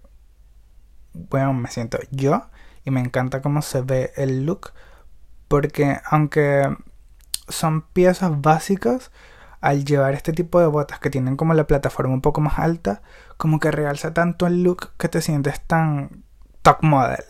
bueno, 1.14 1.54
me 1.54 1.72
siento 1.72 1.98
yo 2.12 2.46
y 2.86 2.92
me 2.92 3.02
encanta 3.02 3.42
cómo 3.42 3.64
se 3.64 3.82
ve 3.82 4.14
el 4.16 4.46
look. 4.46 4.74
Porque 5.48 5.98
aunque 6.06 6.78
son 7.50 7.82
piezas 7.82 8.40
básicas, 8.42 9.12
al 9.60 9.86
llevar 9.86 10.14
este 10.14 10.34
tipo 10.34 10.60
de 10.60 10.68
botas 10.68 11.00
que 11.00 11.10
tienen 11.10 11.36
como 11.36 11.56
la 11.56 11.66
plataforma 11.66 12.14
un 12.14 12.22
poco 12.22 12.42
más 12.42 12.60
alta, 12.60 13.02
como 13.38 13.60
que 13.60 13.72
realza 13.72 14.14
tanto 14.14 14.46
el 14.46 14.62
look 14.62 14.92
que 14.98 15.10
te 15.10 15.22
sientes 15.22 15.60
tan 15.66 16.24
top 16.62 16.78
model. 16.84 17.24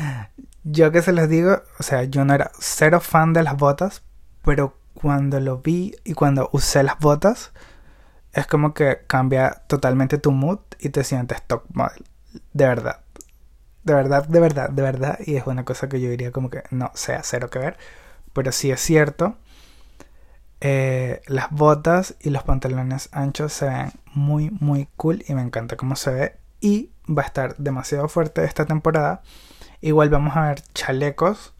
yo 0.64 0.90
que 0.90 1.02
se 1.02 1.12
les 1.12 1.28
digo, 1.28 1.62
o 1.78 1.82
sea, 1.82 2.04
yo 2.04 2.24
no 2.24 2.32
era 2.32 2.50
cero 2.58 2.98
fan 3.00 3.34
de 3.34 3.42
las 3.42 3.58
botas, 3.58 4.02
pero 4.42 4.78
cuando 4.94 5.38
lo 5.38 5.58
vi 5.58 5.94
y 6.04 6.14
cuando 6.14 6.48
usé 6.52 6.82
las 6.82 6.98
botas, 6.98 7.52
es 8.32 8.46
como 8.46 8.74
que 8.74 9.02
cambia 9.06 9.62
totalmente 9.66 10.18
tu 10.18 10.32
mood 10.32 10.60
y 10.78 10.88
te 10.88 11.04
sientes 11.04 11.42
top 11.42 11.64
model. 11.72 12.04
De 12.52 12.66
verdad. 12.66 13.00
De 13.84 13.94
verdad, 13.94 14.26
de 14.26 14.40
verdad, 14.40 14.70
de 14.70 14.82
verdad. 14.82 15.18
Y 15.24 15.36
es 15.36 15.46
una 15.46 15.64
cosa 15.64 15.88
que 15.88 16.00
yo 16.00 16.08
diría 16.08 16.32
como 16.32 16.48
que 16.50 16.62
no 16.70 16.90
sea 16.94 17.22
cero 17.22 17.50
que 17.50 17.58
ver. 17.58 17.76
Pero 18.32 18.52
sí 18.52 18.70
es 18.70 18.80
cierto. 18.80 19.36
Eh, 20.60 21.20
las 21.26 21.50
botas 21.50 22.14
y 22.20 22.30
los 22.30 22.44
pantalones 22.44 23.08
anchos 23.12 23.52
se 23.52 23.66
ven 23.66 23.92
muy, 24.14 24.50
muy 24.50 24.88
cool. 24.96 25.24
Y 25.28 25.34
me 25.34 25.42
encanta 25.42 25.76
cómo 25.76 25.96
se 25.96 26.10
ve. 26.12 26.36
Y 26.60 26.90
va 27.08 27.22
a 27.22 27.26
estar 27.26 27.56
demasiado 27.56 28.08
fuerte 28.08 28.44
esta 28.44 28.64
temporada. 28.64 29.22
Igual 29.82 30.08
vamos 30.08 30.36
a 30.36 30.48
ver 30.48 30.62
chalecos 30.74 31.52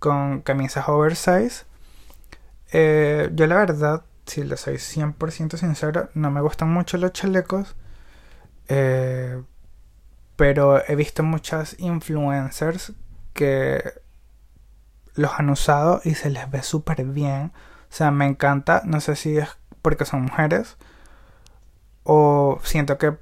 con 0.00 0.42
camisas 0.42 0.88
oversize. 0.88 1.64
Eh, 2.72 3.30
yo 3.32 3.46
la 3.46 3.56
verdad 3.56 4.04
si 4.26 4.44
le 4.44 4.56
soy 4.56 4.74
100% 4.76 5.56
sincero, 5.56 6.10
no 6.14 6.30
me 6.30 6.40
gustan 6.40 6.72
mucho 6.72 6.98
los 6.98 7.12
chalecos. 7.12 7.76
Eh, 8.68 9.42
pero 10.36 10.82
he 10.88 10.96
visto 10.96 11.22
muchas 11.22 11.76
influencers 11.78 12.92
que 13.32 13.82
los 15.14 15.32
han 15.38 15.50
usado 15.50 16.00
y 16.04 16.14
se 16.14 16.30
les 16.30 16.50
ve 16.50 16.62
súper 16.62 17.04
bien. 17.04 17.52
O 17.90 17.92
sea, 17.96 18.10
me 18.10 18.26
encanta. 18.26 18.82
No 18.84 19.00
sé 19.00 19.16
si 19.16 19.38
es 19.38 19.48
porque 19.82 20.04
son 20.04 20.22
mujeres. 20.22 20.76
O 22.02 22.60
siento 22.64 22.98
que 22.98 23.16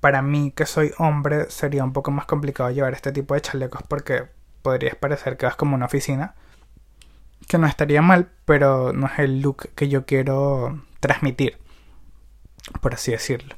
para 0.00 0.22
mí, 0.22 0.52
que 0.52 0.66
soy 0.66 0.92
hombre, 0.98 1.50
sería 1.50 1.84
un 1.84 1.92
poco 1.92 2.10
más 2.10 2.26
complicado 2.26 2.70
llevar 2.70 2.94
este 2.94 3.12
tipo 3.12 3.34
de 3.34 3.42
chalecos 3.42 3.82
porque 3.86 4.28
podrías 4.62 4.96
parecer 4.96 5.36
que 5.36 5.46
vas 5.46 5.56
como 5.56 5.74
una 5.76 5.86
oficina 5.86 6.34
que 7.50 7.58
no 7.58 7.66
estaría 7.66 8.00
mal, 8.00 8.30
pero 8.44 8.92
no 8.92 9.08
es 9.08 9.18
el 9.18 9.40
look 9.40 9.70
que 9.74 9.88
yo 9.88 10.06
quiero 10.06 10.84
transmitir, 11.00 11.58
por 12.80 12.94
así 12.94 13.10
decirlo. 13.10 13.56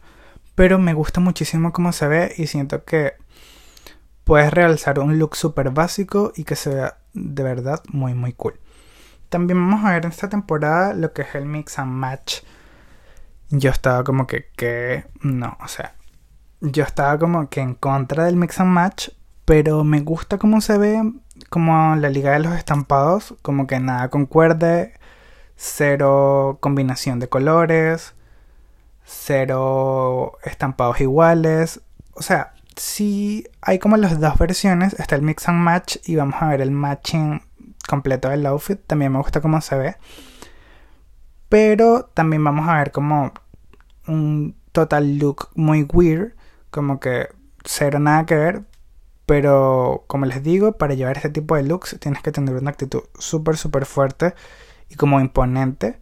Pero 0.55 0.79
me 0.79 0.95
gusta 0.95 1.21
muchísimo 1.21 1.75
cómo 1.75 1.93
se 1.93 2.09
ve 2.09 2.33
y 2.39 2.47
siento 2.47 2.87
que 2.87 3.13
puedes 4.25 4.51
realzar 4.51 4.99
un 4.99 5.19
look 5.19 5.37
súper 5.37 5.73
básico 5.73 6.33
y 6.35 6.45
que 6.45 6.57
se 6.57 6.75
vea 6.75 6.97
de 7.13 7.43
verdad 7.43 7.83
muy 7.89 8.15
muy 8.15 8.33
cool. 8.33 8.59
También 9.29 9.59
vamos 9.59 9.85
a 9.85 9.93
ver 9.93 10.07
en 10.07 10.13
esta 10.13 10.31
temporada 10.31 10.95
lo 10.95 11.13
que 11.13 11.21
es 11.21 11.35
el 11.35 11.45
mix 11.45 11.79
and 11.79 11.93
match. 11.93 12.41
Yo 13.51 13.69
estaba 13.69 14.05
como 14.05 14.27
que, 14.27 14.49
que, 14.57 15.05
no, 15.21 15.59
o 15.63 15.69
sea, 15.69 15.97
yo 16.63 16.85
estaba 16.85 17.19
como 17.19 17.51
que 17.51 17.61
en 17.61 17.75
contra 17.75 18.25
del 18.25 18.37
mix 18.37 18.59
and 18.59 18.71
match, 18.71 19.11
pero 19.45 19.85
me 19.85 20.01
gusta 20.01 20.39
cómo 20.39 20.63
se 20.63 20.79
ve 20.79 21.03
como 21.53 21.97
la 21.97 22.09
liga 22.09 22.33
de 22.33 22.39
los 22.39 22.55
estampados, 22.55 23.35
como 23.43 23.67
que 23.67 23.79
nada 23.79 24.09
concuerde, 24.09 24.95
cero 25.55 26.57
combinación 26.61 27.19
de 27.21 27.29
colores, 27.29 28.15
cero 29.05 30.39
estampados 30.45 31.03
iguales. 31.03 31.83
O 32.15 32.23
sea, 32.23 32.55
si 32.75 33.47
hay 33.61 33.79
como 33.79 33.99
las 33.99 34.19
dos 34.19 34.39
versiones, 34.39 34.95
está 34.95 35.15
el 35.15 35.21
mix 35.21 35.47
and 35.47 35.59
match 35.59 35.99
y 36.07 36.17
vamos 36.17 36.37
a 36.41 36.49
ver 36.49 36.63
el 36.63 36.71
matching 36.71 37.43
completo 37.87 38.31
del 38.31 38.47
outfit. 38.47 38.81
También 38.87 39.13
me 39.13 39.19
gusta 39.19 39.43
cómo 39.43 39.61
se 39.61 39.77
ve. 39.77 39.97
Pero 41.51 42.07
también 42.15 42.43
vamos 42.43 42.67
a 42.67 42.79
ver 42.79 42.93
como 42.93 43.35
un 44.07 44.57
total 44.73 45.19
look 45.19 45.51
muy 45.55 45.83
weird, 45.83 46.33
como 46.71 46.99
que 46.99 47.29
cero 47.63 47.99
nada 47.99 48.25
que 48.25 48.37
ver, 48.37 48.63
pero 49.27 50.05
como 50.07 50.27
les 50.27 50.43
digo, 50.43 50.73
para 50.73 50.95
llevar 50.95 51.17
este 51.17 51.31
tipo 51.31 51.57
de 51.57 51.63
looks 51.63 51.97
tienes 52.01 52.23
que 52.23 52.33
tener 52.33 52.55
una 52.55 52.71
actitud 52.71 53.03
súper, 53.19 53.57
súper 53.57 53.87
fuerte 53.87 54.35
y 54.89 54.97
como 54.97 55.21
imponente 55.21 55.99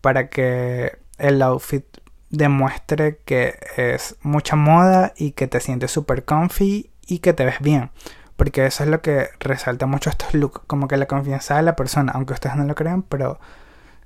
para 0.00 0.28
que 0.28 0.98
el 1.18 1.42
outfit 1.42 1.84
demuestre 2.30 3.20
que 3.24 3.58
es 3.76 4.16
mucha 4.22 4.56
moda 4.56 5.12
y 5.16 5.32
que 5.32 5.46
te 5.46 5.60
sientes 5.60 5.90
súper 5.90 6.24
comfy 6.24 6.90
y 7.06 7.20
que 7.20 7.32
te 7.32 7.44
ves 7.44 7.60
bien. 7.60 7.90
Porque 8.36 8.66
eso 8.66 8.82
es 8.82 8.90
lo 8.90 9.00
que 9.00 9.28
resalta 9.38 9.86
mucho 9.86 10.10
estos 10.10 10.34
looks, 10.34 10.60
como 10.66 10.88
que 10.88 10.96
la 10.96 11.06
confianza 11.06 11.56
de 11.56 11.62
la 11.62 11.76
persona, 11.76 12.12
aunque 12.14 12.34
ustedes 12.34 12.56
no 12.56 12.64
lo 12.64 12.74
crean, 12.74 13.02
pero 13.02 13.38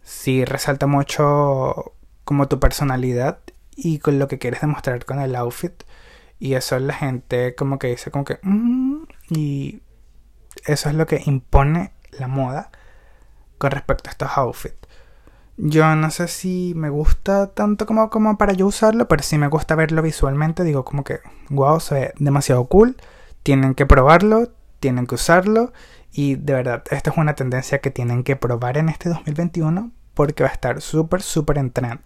sí 0.02 0.44
resalta 0.44 0.86
mucho 0.86 1.94
como 2.24 2.46
tu 2.46 2.60
personalidad 2.60 3.38
y 3.74 4.00
con 4.00 4.18
lo 4.18 4.28
que 4.28 4.38
quieres 4.38 4.60
demostrar 4.60 5.04
con 5.04 5.20
el 5.20 5.34
outfit. 5.34 5.82
Y 6.38 6.54
eso 6.54 6.76
es 6.76 6.82
la 6.82 6.94
gente 6.94 7.54
como 7.54 7.78
que 7.78 7.88
dice 7.88 8.10
como 8.10 8.24
que... 8.24 8.38
Mm", 8.42 9.04
y 9.30 9.82
eso 10.66 10.88
es 10.88 10.94
lo 10.94 11.06
que 11.06 11.22
impone 11.26 11.92
la 12.12 12.28
moda 12.28 12.70
con 13.58 13.70
respecto 13.70 14.08
a 14.08 14.12
estos 14.12 14.30
outfits. 14.36 14.76
Yo 15.56 15.96
no 15.96 16.10
sé 16.12 16.28
si 16.28 16.72
me 16.76 16.88
gusta 16.88 17.48
tanto 17.48 17.84
como, 17.84 18.10
como 18.10 18.38
para 18.38 18.52
yo 18.52 18.66
usarlo, 18.66 19.08
pero 19.08 19.24
sí 19.24 19.38
me 19.38 19.48
gusta 19.48 19.74
verlo 19.74 20.02
visualmente. 20.02 20.62
Digo 20.62 20.84
como 20.84 21.02
que, 21.02 21.18
wow, 21.50 21.80
se 21.80 21.94
ve 21.94 22.14
demasiado 22.18 22.64
cool. 22.66 22.96
Tienen 23.42 23.74
que 23.74 23.84
probarlo, 23.84 24.52
tienen 24.78 25.08
que 25.08 25.16
usarlo. 25.16 25.72
Y 26.12 26.36
de 26.36 26.52
verdad, 26.54 26.84
esta 26.92 27.10
es 27.10 27.16
una 27.16 27.34
tendencia 27.34 27.80
que 27.80 27.90
tienen 27.90 28.22
que 28.22 28.36
probar 28.36 28.78
en 28.78 28.88
este 28.88 29.08
2021 29.08 29.90
porque 30.14 30.44
va 30.44 30.50
a 30.50 30.52
estar 30.52 30.80
súper, 30.80 31.22
súper 31.22 31.58
en 31.58 31.72
trend. 31.72 32.00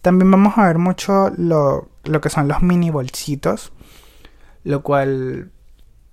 También 0.00 0.30
vamos 0.30 0.56
a 0.56 0.66
ver 0.66 0.78
mucho 0.78 1.30
lo, 1.36 1.88
lo 2.08 2.20
que 2.20 2.30
son 2.30 2.48
los 2.48 2.62
mini 2.62 2.90
bolsitos, 2.90 3.72
lo 4.64 4.82
cual 4.82 5.52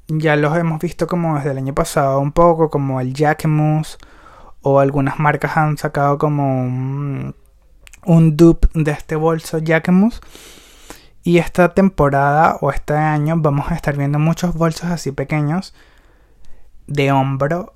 ya 0.07 0.35
los 0.35 0.55
hemos 0.57 0.79
visto 0.79 1.07
como 1.07 1.35
desde 1.35 1.51
el 1.51 1.57
año 1.57 1.73
pasado 1.73 2.19
un 2.19 2.31
poco, 2.31 2.69
como 2.69 3.01
el 3.01 3.13
Jacquemus 3.13 3.97
o 4.61 4.79
algunas 4.79 5.19
marcas 5.19 5.57
han 5.57 5.77
sacado 5.77 6.17
como 6.17 6.63
un, 6.63 7.33
dupe 8.37 8.67
de 8.73 8.91
este 8.91 9.15
bolso 9.15 9.59
Jacquemus 9.59 10.21
Y 11.23 11.39
esta 11.39 11.73
temporada 11.73 12.57
o 12.61 12.71
este 12.71 12.93
año 12.93 13.35
vamos 13.37 13.71
a 13.71 13.75
estar 13.75 13.97
viendo 13.97 14.19
muchos 14.19 14.53
bolsos 14.55 14.89
así 14.89 15.11
pequeños 15.11 15.73
de 16.87 17.11
hombro 17.11 17.73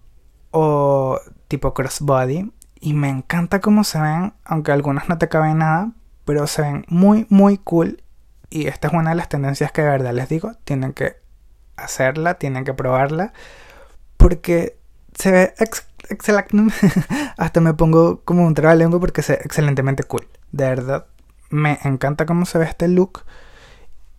o 0.52 1.20
tipo 1.48 1.74
crossbody. 1.74 2.52
Y 2.82 2.94
me 2.94 3.10
encanta 3.10 3.60
cómo 3.60 3.84
se 3.84 4.00
ven, 4.00 4.34
aunque 4.46 4.72
algunos 4.72 5.10
no 5.10 5.18
te 5.18 5.28
caben 5.28 5.58
nada, 5.58 5.92
pero 6.26 6.48
se 6.48 6.62
ven 6.62 6.86
muy, 6.88 7.26
muy 7.30 7.58
cool. 7.58 8.02
Y 8.50 8.68
esta 8.68 8.88
es 8.88 8.94
una 8.94 9.12
de 9.12 9.16
las 9.16 9.30
tendencias 9.30 9.72
que 9.72 9.82
de 9.82 9.90
verdad 9.90 10.14
les 10.14 10.30
digo, 10.30 10.54
tienen 10.64 10.94
que 10.94 11.18
hacerla, 11.76 12.36
tienen 12.36 12.66
que 12.66 12.74
probarla, 12.74 13.34
porque 14.18 14.78
se 15.14 15.32
ve 15.32 15.54
excelente. 16.10 16.56
Hasta 17.38 17.62
me 17.62 17.74
pongo 17.74 18.22
como 18.24 18.46
un 18.46 18.54
trabalengua 18.54 19.00
porque 19.00 19.22
se 19.22 19.34
ve 19.34 19.40
excelentemente 19.44 20.04
cool. 20.04 20.28
De 20.52 20.66
verdad, 20.66 21.06
me 21.50 21.80
encanta 21.84 22.26
cómo 22.26 22.46
se 22.46 22.58
ve 22.58 22.66
este 22.66 22.88
look. 22.88 23.24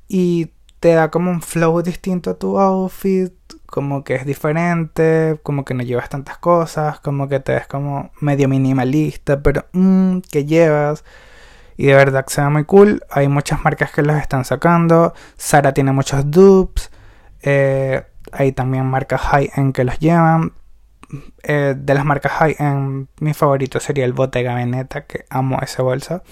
Y 0.08 0.52
te 0.80 0.94
da 0.94 1.10
como 1.10 1.30
un 1.30 1.42
flow 1.42 1.82
distinto 1.82 2.30
a 2.30 2.38
tu 2.38 2.58
outfit, 2.58 3.32
como 3.66 4.02
que 4.02 4.14
es 4.16 4.26
diferente, 4.26 5.38
como 5.42 5.64
que 5.64 5.74
no 5.74 5.82
llevas 5.82 6.08
tantas 6.08 6.38
cosas, 6.38 7.00
como 7.00 7.28
que 7.28 7.40
te 7.40 7.52
ves 7.52 7.66
como 7.66 8.10
medio 8.20 8.48
minimalista, 8.48 9.42
pero 9.42 9.66
mmm, 9.72 10.18
que 10.20 10.44
llevas. 10.44 11.04
Y 11.80 11.86
de 11.86 11.94
verdad 11.94 12.26
que 12.26 12.34
se 12.34 12.42
ve 12.42 12.50
muy 12.50 12.64
cool. 12.64 13.02
Hay 13.08 13.26
muchas 13.28 13.64
marcas 13.64 13.90
que 13.90 14.02
los 14.02 14.14
están 14.14 14.44
sacando. 14.44 15.14
Sara 15.38 15.72
tiene 15.72 15.92
muchos 15.92 16.30
dupes. 16.30 16.90
Eh, 17.40 18.04
hay 18.32 18.52
también 18.52 18.84
marcas 18.84 19.22
high-end 19.22 19.74
que 19.74 19.84
los 19.84 19.98
llevan. 19.98 20.52
Eh, 21.42 21.74
de 21.74 21.94
las 21.94 22.04
marcas 22.04 22.32
high-end, 22.32 23.08
mi 23.20 23.32
favorito 23.32 23.80
sería 23.80 24.04
el 24.04 24.12
Bottega 24.12 24.56
Veneta, 24.56 25.06
que 25.06 25.24
amo 25.30 25.58
ese 25.62 25.80
bolso. 25.80 26.22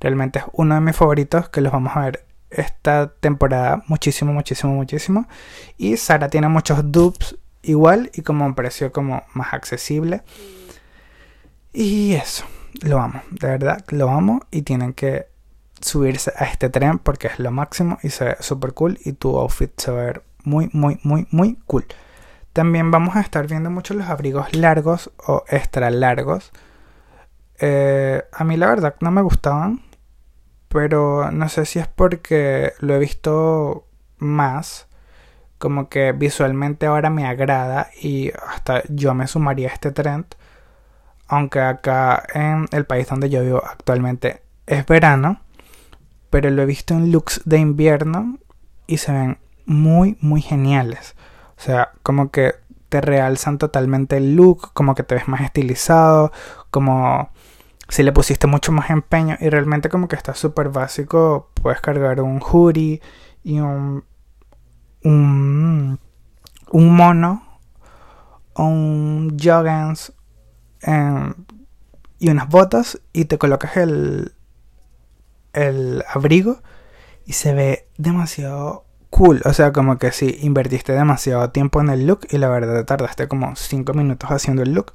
Realmente 0.00 0.38
es 0.38 0.46
uno 0.52 0.76
de 0.76 0.80
mis 0.80 0.96
favoritos 0.96 1.50
que 1.50 1.60
los 1.60 1.74
vamos 1.74 1.94
a 1.94 2.00
ver 2.00 2.24
esta 2.48 3.12
temporada 3.20 3.82
muchísimo, 3.88 4.32
muchísimo, 4.32 4.72
muchísimo. 4.72 5.28
Y 5.76 5.98
Sara 5.98 6.30
tiene 6.30 6.48
muchos 6.48 6.90
dupes 6.90 7.36
igual 7.60 8.10
y 8.14 8.22
como 8.22 8.46
un 8.46 8.54
precio 8.54 8.92
como 8.92 9.24
más 9.34 9.52
accesible. 9.52 10.22
Y 11.74 12.14
eso, 12.14 12.46
lo 12.82 13.00
amo, 13.00 13.22
de 13.30 13.48
verdad, 13.48 13.84
lo 13.88 14.10
amo 14.10 14.40
y 14.50 14.62
tienen 14.62 14.92
que 14.92 15.28
subirse 15.80 16.32
a 16.36 16.44
este 16.44 16.68
tren 16.68 16.98
porque 16.98 17.28
es 17.28 17.38
lo 17.38 17.50
máximo 17.50 17.98
y 18.02 18.10
se 18.10 18.24
ve 18.24 18.36
súper 18.40 18.72
cool 18.72 18.98
y 19.04 19.12
tu 19.12 19.36
outfit 19.38 19.70
se 19.78 19.90
va 19.90 20.00
a 20.00 20.04
ver 20.04 20.22
muy, 20.44 20.70
muy, 20.72 20.98
muy, 21.02 21.26
muy 21.30 21.58
cool. 21.66 21.86
También 22.52 22.90
vamos 22.90 23.16
a 23.16 23.20
estar 23.20 23.46
viendo 23.46 23.70
mucho 23.70 23.94
los 23.94 24.08
abrigos 24.08 24.54
largos 24.56 25.10
o 25.26 25.44
extra 25.48 25.90
largos. 25.90 26.52
Eh, 27.58 28.24
a 28.32 28.44
mí 28.44 28.56
la 28.56 28.68
verdad 28.68 28.94
no 29.00 29.10
me 29.10 29.20
gustaban, 29.20 29.82
pero 30.68 31.30
no 31.30 31.48
sé 31.48 31.66
si 31.66 31.78
es 31.78 31.88
porque 31.88 32.72
lo 32.80 32.94
he 32.94 32.98
visto 32.98 33.86
más, 34.18 34.86
como 35.58 35.88
que 35.88 36.12
visualmente 36.12 36.86
ahora 36.86 37.10
me 37.10 37.26
agrada 37.26 37.90
y 38.00 38.32
hasta 38.48 38.82
yo 38.88 39.14
me 39.14 39.26
sumaría 39.26 39.68
a 39.68 39.72
este 39.72 39.92
trend. 39.92 40.26
Aunque 41.28 41.60
acá 41.60 42.24
en 42.34 42.66
el 42.72 42.86
país 42.86 43.08
donde 43.08 43.30
yo 43.30 43.42
vivo 43.42 43.62
actualmente 43.64 44.42
es 44.66 44.86
verano, 44.86 45.40
pero 46.30 46.50
lo 46.50 46.62
he 46.62 46.66
visto 46.66 46.94
en 46.94 47.10
looks 47.12 47.42
de 47.44 47.58
invierno 47.58 48.38
y 48.86 48.98
se 48.98 49.12
ven 49.12 49.38
muy, 49.64 50.16
muy 50.20 50.40
geniales. 50.40 51.16
O 51.56 51.60
sea, 51.60 51.92
como 52.02 52.30
que 52.30 52.54
te 52.88 53.00
realzan 53.00 53.58
totalmente 53.58 54.16
el 54.16 54.36
look, 54.36 54.72
como 54.72 54.94
que 54.94 55.02
te 55.02 55.14
ves 55.14 55.28
más 55.28 55.40
estilizado, 55.40 56.32
como 56.70 57.30
si 57.88 58.02
le 58.02 58.12
pusiste 58.12 58.46
mucho 58.46 58.72
más 58.72 58.90
empeño 58.90 59.36
y 59.40 59.48
realmente 59.48 59.88
como 59.88 60.08
que 60.08 60.16
está 60.16 60.34
súper 60.34 60.70
básico, 60.70 61.50
puedes 61.54 61.80
cargar 61.80 62.20
un 62.20 62.40
hoodie 62.40 63.00
y 63.44 63.60
un, 63.60 64.04
un, 65.04 65.98
mono 66.72 67.42
un 68.54 69.36
joggings 69.40 70.12
y 72.18 72.30
unas 72.30 72.48
botas 72.48 73.00
y 73.12 73.26
te 73.26 73.38
colocas 73.38 73.76
el, 73.76 74.32
el 75.52 76.04
abrigo 76.12 76.62
y 77.24 77.32
se 77.32 77.54
ve 77.54 77.88
demasiado 77.98 78.84
cool. 79.10 79.40
O 79.44 79.52
sea, 79.52 79.72
como 79.72 79.98
que 79.98 80.12
si 80.12 80.38
invertiste 80.42 80.92
demasiado 80.92 81.50
tiempo 81.50 81.80
en 81.80 81.90
el 81.90 82.06
look 82.06 82.26
y 82.30 82.38
la 82.38 82.48
verdad 82.48 82.74
te 82.74 82.84
tardaste 82.84 83.28
como 83.28 83.56
5 83.56 83.92
minutos 83.94 84.30
haciendo 84.30 84.62
el 84.62 84.72
look, 84.72 84.92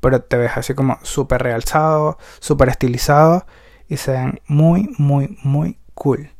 pero 0.00 0.22
te 0.22 0.36
ves 0.36 0.52
así 0.56 0.74
como 0.74 0.98
súper 1.02 1.42
realzado, 1.42 2.18
súper 2.40 2.68
estilizado 2.68 3.46
y 3.88 3.96
se 3.96 4.12
ven 4.12 4.40
muy, 4.46 4.94
muy, 4.98 5.38
muy 5.42 5.78
cool. 5.94 6.30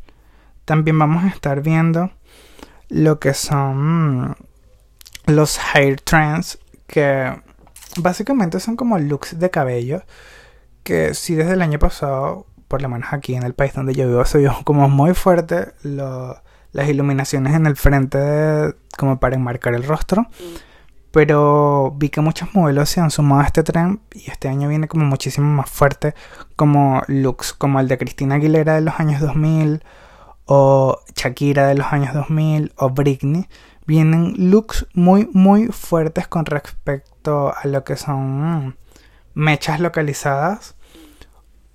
También 0.64 0.98
vamos 0.98 1.24
a 1.24 1.28
estar 1.28 1.62
viendo 1.62 2.10
lo 2.88 3.18
que 3.18 3.34
son 3.34 4.36
los 5.26 5.58
hair 5.74 6.00
trends 6.00 6.58
que 6.86 7.42
básicamente 8.02 8.60
son 8.60 8.76
como 8.76 8.98
looks 8.98 9.38
de 9.38 9.50
cabello 9.50 10.02
que 10.82 11.14
si 11.14 11.34
desde 11.34 11.52
el 11.52 11.62
año 11.62 11.78
pasado 11.78 12.46
por 12.68 12.82
lo 12.82 12.88
menos 12.88 13.12
aquí 13.12 13.34
en 13.34 13.42
el 13.42 13.54
país 13.54 13.74
donde 13.74 13.94
yo 13.94 14.06
vivo 14.06 14.24
se 14.24 14.38
vio 14.38 14.54
como 14.64 14.88
muy 14.88 15.14
fuerte 15.14 15.72
las 15.82 16.88
iluminaciones 16.88 17.54
en 17.54 17.66
el 17.66 17.76
frente 17.76 18.74
como 18.96 19.18
para 19.18 19.36
enmarcar 19.36 19.74
el 19.74 19.84
rostro. 19.84 20.26
Pero 21.10 21.94
vi 21.96 22.10
que 22.10 22.20
muchos 22.20 22.54
modelos 22.54 22.90
se 22.90 23.00
han 23.00 23.10
sumado 23.10 23.40
a 23.40 23.46
este 23.46 23.62
tren 23.62 24.00
y 24.12 24.30
este 24.30 24.48
año 24.48 24.68
viene 24.68 24.88
como 24.88 25.06
muchísimo 25.06 25.46
más 25.46 25.70
fuerte 25.70 26.14
como 26.54 27.02
looks 27.06 27.54
como 27.54 27.80
el 27.80 27.88
de 27.88 27.96
Cristina 27.96 28.34
Aguilera 28.34 28.74
de 28.74 28.82
los 28.82 29.00
años 29.00 29.20
2000 29.22 29.82
o 30.44 31.00
Shakira 31.16 31.66
de 31.66 31.74
los 31.76 31.86
años 31.92 32.12
2000 32.12 32.72
o 32.76 32.90
Britney 32.90 33.48
vienen 33.88 34.34
looks 34.50 34.86
muy 34.92 35.30
muy 35.32 35.68
fuertes 35.68 36.28
con 36.28 36.44
respecto 36.44 37.54
a 37.56 37.66
lo 37.66 37.84
que 37.84 37.96
son 37.96 38.76
mechas 39.32 39.80
localizadas 39.80 40.76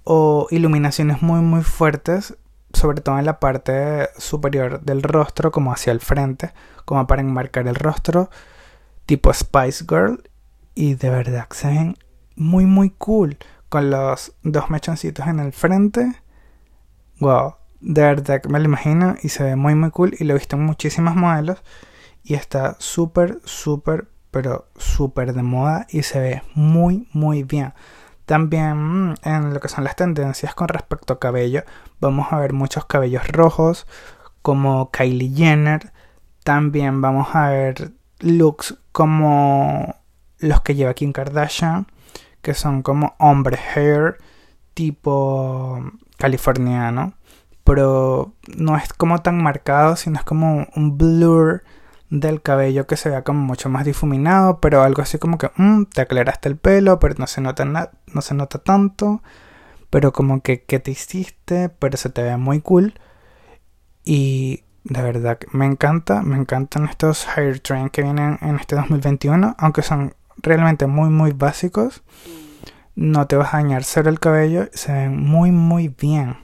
o 0.03 0.45
iluminaciones 0.51 1.23
muy 1.23 1.41
muy 1.41 1.63
fuertes 1.63 2.37
sobre 2.71 3.01
todo 3.01 3.17
en 3.17 3.25
la 3.25 3.39
parte 3.39 4.09
superior 4.15 4.81
del 4.81 5.01
rostro 5.01 5.51
como 5.51 5.73
hacia 5.73 5.91
el 5.91 6.01
frente 6.01 6.53
como 6.85 7.07
para 7.07 7.23
enmarcar 7.23 7.67
el 7.67 7.75
rostro 7.75 8.29
tipo 9.07 9.33
Spice 9.33 9.85
Girl. 9.89 10.21
Y 10.75 10.93
de 10.95 11.09
verdad 11.09 11.47
se 11.49 11.67
ven 11.67 11.97
muy 12.35 12.65
muy 12.65 12.91
cool 12.91 13.37
con 13.69 13.89
los 13.89 14.33
dos 14.43 14.69
mechoncitos 14.69 15.25
en 15.25 15.39
el 15.39 15.51
frente. 15.51 16.13
Wow, 17.19 17.55
de 17.81 18.01
verdad 18.01 18.43
me 18.45 18.59
lo 18.59 18.65
imagino 18.65 19.15
y 19.23 19.29
se 19.29 19.43
ve 19.43 19.55
muy 19.55 19.73
muy 19.73 19.89
cool. 19.89 20.15
Y 20.19 20.25
lo 20.25 20.35
he 20.35 20.37
visto 20.37 20.55
en 20.55 20.65
muchísimos 20.65 21.15
modelos 21.15 21.63
y 22.23 22.35
está 22.35 22.75
súper 22.79 23.39
súper 23.45 24.07
pero 24.31 24.67
súper 24.77 25.33
de 25.33 25.43
moda 25.43 25.85
y 25.89 26.03
se 26.03 26.19
ve 26.19 26.43
muy 26.55 27.07
muy 27.13 27.43
bien. 27.43 27.73
También 28.25 29.11
mm, 29.11 29.15
en 29.23 29.53
lo 29.53 29.59
que 29.59 29.67
son 29.67 29.83
las 29.83 29.95
tendencias 29.95 30.55
con 30.55 30.69
respecto 30.69 31.13
a 31.13 31.19
cabello, 31.19 31.63
vamos 31.99 32.27
a 32.31 32.39
ver 32.39 32.53
muchos 32.53 32.85
cabellos 32.85 33.27
rojos 33.27 33.85
como 34.41 34.89
Kylie 34.91 35.33
Jenner. 35.35 35.93
También 36.43 37.01
vamos 37.01 37.35
a 37.35 37.49
ver 37.49 37.93
looks 38.19 38.75
como 38.91 39.95
los 40.39 40.61
que 40.61 40.75
lleva 40.75 40.93
Kim 40.93 41.11
Kardashian, 41.13 41.87
que 42.41 42.53
son 42.53 42.81
como 42.81 43.15
hombre 43.19 43.57
hair 43.75 44.17
tipo 44.73 45.83
californiano, 46.17 47.13
pero 47.63 48.33
no 48.57 48.77
es 48.77 48.91
como 48.93 49.21
tan 49.21 49.41
marcado, 49.41 49.95
sino 49.95 50.17
es 50.17 50.25
como 50.25 50.67
un 50.75 50.97
blur 50.97 51.63
del 52.13 52.43
cabello 52.43 52.85
que 52.85 52.95
se 52.95 53.09
vea 53.09 53.23
como 53.23 53.41
mucho 53.41 53.69
más 53.69 53.85
difuminado, 53.85 54.59
pero 54.59 54.83
algo 54.83 55.01
así 55.01 55.17
como 55.17 55.39
que 55.39 55.49
mm, 55.55 55.85
te 55.85 56.01
aclaraste 56.01 56.47
el 56.47 56.57
pelo, 56.57 56.99
pero 56.99 57.15
no 57.17 57.25
se 57.25 57.41
nota 57.41 57.65
no 57.65 58.21
se 58.21 58.35
nota 58.35 58.59
tanto, 58.59 59.23
pero 59.89 60.13
como 60.13 60.41
que, 60.41 60.63
que 60.63 60.79
te 60.79 60.91
hiciste, 60.91 61.69
pero 61.69 61.97
se 61.97 62.09
te 62.09 62.21
ve 62.21 62.37
muy 62.37 62.61
cool 62.61 62.93
y 64.05 64.63
de 64.83 65.01
verdad 65.01 65.39
me 65.53 65.65
encanta, 65.65 66.21
me 66.21 66.37
encantan 66.37 66.85
estos 66.87 67.27
hair 67.35 67.59
trends 67.61 67.91
que 67.91 68.03
vienen 68.03 68.37
en 68.41 68.57
este 68.57 68.75
2021, 68.75 69.55
aunque 69.57 69.81
son 69.81 70.13
realmente 70.37 70.85
muy 70.87 71.09
muy 71.09 71.31
básicos. 71.31 72.03
No 72.95 73.25
te 73.25 73.37
vas 73.37 73.55
a 73.55 73.57
dañar 73.57 73.83
cero 73.83 74.11
el 74.11 74.19
cabello, 74.19 74.69
se 74.73 74.91
ven 74.93 75.17
muy 75.19 75.51
muy 75.51 75.87
bien. 75.87 76.37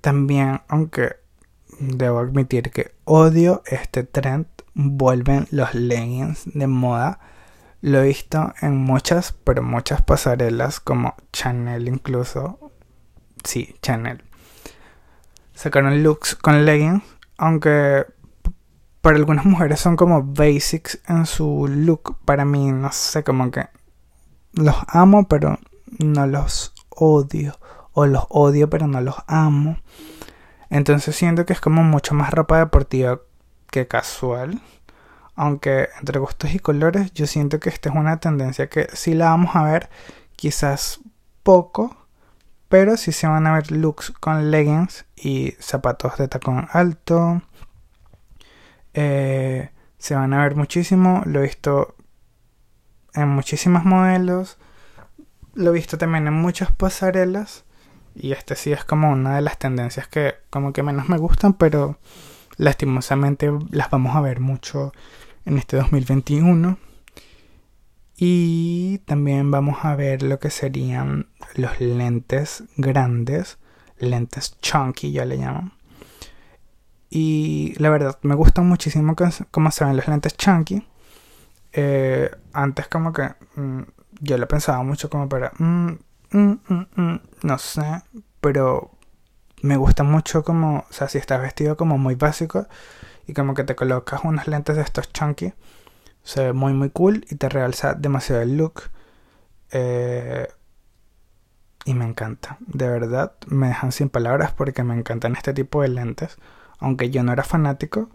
También, 0.00 0.60
aunque 0.68 1.16
debo 1.78 2.18
admitir 2.18 2.70
que 2.70 2.92
odio 3.04 3.62
este 3.66 4.04
trend, 4.04 4.46
vuelven 4.74 5.46
los 5.50 5.74
leggings 5.74 6.42
de 6.46 6.66
moda. 6.66 7.20
Lo 7.80 8.02
he 8.02 8.08
visto 8.08 8.52
en 8.60 8.76
muchas, 8.76 9.32
pero 9.44 9.62
muchas 9.62 10.02
pasarelas 10.02 10.80
como 10.80 11.14
Chanel 11.32 11.88
incluso. 11.88 12.72
Sí, 13.44 13.76
Chanel 13.82 14.22
sacaron 15.58 16.04
looks 16.04 16.36
con 16.36 16.64
leggings, 16.64 17.02
aunque 17.36 18.06
para 19.00 19.16
algunas 19.16 19.44
mujeres 19.44 19.80
son 19.80 19.96
como 19.96 20.22
basics 20.22 21.00
en 21.08 21.26
su 21.26 21.66
look. 21.68 22.16
Para 22.24 22.44
mí, 22.44 22.70
no 22.70 22.92
sé, 22.92 23.24
como 23.24 23.50
que 23.50 23.66
los 24.52 24.76
amo, 24.86 25.26
pero 25.26 25.58
no 25.98 26.26
los 26.26 26.74
odio. 26.90 27.58
O 27.92 28.06
los 28.06 28.24
odio, 28.28 28.70
pero 28.70 28.86
no 28.86 29.00
los 29.00 29.16
amo. 29.26 29.78
Entonces 30.70 31.16
siento 31.16 31.46
que 31.46 31.52
es 31.52 31.60
como 31.60 31.82
mucho 31.82 32.14
más 32.14 32.30
ropa 32.32 32.58
deportiva 32.58 33.20
que 33.70 33.86
casual. 33.88 34.60
Aunque 35.34 35.88
entre 35.98 36.18
gustos 36.18 36.52
y 36.52 36.58
colores 36.58 37.12
yo 37.12 37.26
siento 37.26 37.60
que 37.60 37.68
esta 37.68 37.90
es 37.90 37.94
una 37.94 38.18
tendencia 38.18 38.68
que 38.68 38.88
sí 38.92 39.14
la 39.14 39.26
vamos 39.26 39.54
a 39.54 39.62
ver 39.62 39.88
quizás 40.36 41.00
poco, 41.42 41.96
pero 42.68 42.96
sí 42.96 43.12
se 43.12 43.26
van 43.26 43.46
a 43.46 43.54
ver 43.54 43.70
looks 43.70 44.12
con 44.20 44.50
leggings 44.50 45.06
y 45.16 45.52
zapatos 45.60 46.18
de 46.18 46.28
tacón 46.28 46.68
alto. 46.72 47.42
Eh, 48.94 49.70
se 49.98 50.14
van 50.14 50.32
a 50.32 50.42
ver 50.42 50.56
muchísimo, 50.56 51.22
lo 51.24 51.40
he 51.40 51.44
visto 51.44 51.94
en 53.14 53.28
muchísimos 53.28 53.84
modelos, 53.84 54.58
lo 55.54 55.70
he 55.70 55.74
visto 55.74 55.98
también 55.98 56.26
en 56.26 56.34
muchas 56.34 56.72
pasarelas 56.72 57.64
y 58.20 58.32
este 58.32 58.56
sí 58.56 58.72
es 58.72 58.84
como 58.84 59.10
una 59.10 59.36
de 59.36 59.42
las 59.42 59.58
tendencias 59.58 60.08
que 60.08 60.34
como 60.50 60.72
que 60.72 60.82
menos 60.82 61.08
me 61.08 61.18
gustan, 61.18 61.54
pero 61.54 61.98
lastimosamente 62.56 63.50
las 63.70 63.90
vamos 63.90 64.16
a 64.16 64.20
ver 64.20 64.40
mucho 64.40 64.92
en 65.44 65.58
este 65.58 65.76
2021. 65.76 66.78
Y 68.20 68.98
también 69.06 69.50
vamos 69.50 69.84
a 69.84 69.94
ver 69.94 70.22
lo 70.22 70.40
que 70.40 70.50
serían 70.50 71.28
los 71.54 71.80
lentes 71.80 72.64
grandes, 72.76 73.58
lentes 73.98 74.58
chunky 74.60 75.12
ya 75.12 75.24
le 75.24 75.38
llaman. 75.38 75.72
Y 77.10 77.74
la 77.78 77.90
verdad, 77.90 78.18
me 78.22 78.34
gustan 78.34 78.66
muchísimo 78.66 79.14
cómo 79.50 79.70
se 79.70 79.84
ven 79.84 79.96
los 79.96 80.08
lentes 80.08 80.36
chunky. 80.36 80.86
Eh, 81.72 82.30
antes 82.52 82.88
como 82.88 83.12
que 83.12 83.30
mm, 83.54 83.82
yo 84.20 84.36
lo 84.36 84.48
pensaba 84.48 84.82
mucho 84.82 85.08
como 85.08 85.28
para... 85.28 85.52
Mm, 86.30 86.52
mm, 86.68 87.20
no 87.42 87.58
sé, 87.58 88.02
pero 88.40 88.90
me 89.62 89.76
gusta 89.76 90.02
mucho 90.04 90.44
como, 90.44 90.86
o 90.88 90.92
sea, 90.92 91.08
si 91.08 91.18
estás 91.18 91.40
vestido 91.40 91.76
como 91.76 91.98
muy 91.98 92.14
básico 92.14 92.66
y 93.26 93.34
como 93.34 93.54
que 93.54 93.64
te 93.64 93.76
colocas 93.76 94.20
unas 94.24 94.46
lentes 94.48 94.76
de 94.76 94.82
estos 94.82 95.12
chunky, 95.12 95.52
se 96.22 96.44
ve 96.44 96.52
muy 96.52 96.72
muy 96.74 96.90
cool 96.90 97.24
y 97.30 97.36
te 97.36 97.48
realza 97.48 97.94
demasiado 97.94 98.42
el 98.42 98.56
look. 98.56 98.82
Eh, 99.70 100.48
y 101.84 101.94
me 101.94 102.04
encanta, 102.04 102.58
de 102.60 102.88
verdad, 102.88 103.32
me 103.46 103.68
dejan 103.68 103.92
sin 103.92 104.10
palabras 104.10 104.52
porque 104.52 104.84
me 104.84 104.94
encantan 104.94 105.36
este 105.36 105.54
tipo 105.54 105.82
de 105.82 105.88
lentes. 105.88 106.36
Aunque 106.80 107.10
yo 107.10 107.22
no 107.22 107.32
era 107.32 107.44
fanático, 107.44 108.10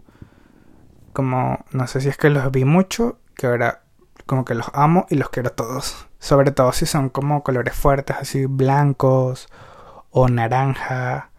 como 1.12 1.64
no 1.72 1.86
sé 1.86 2.00
si 2.00 2.08
es 2.08 2.16
que 2.16 2.30
los 2.30 2.50
vi 2.52 2.64
mucho, 2.64 3.18
que 3.36 3.46
ahora 3.48 3.83
como 4.26 4.44
que 4.44 4.54
los 4.54 4.66
amo 4.74 5.06
y 5.10 5.16
los 5.16 5.30
quiero 5.30 5.50
todos. 5.50 6.06
Sobre 6.18 6.50
todo 6.52 6.72
si 6.72 6.86
son 6.86 7.08
como 7.10 7.42
colores 7.42 7.74
fuertes, 7.74 8.16
así 8.18 8.46
blancos 8.46 9.48
o 10.10 10.28
naranja 10.28 11.30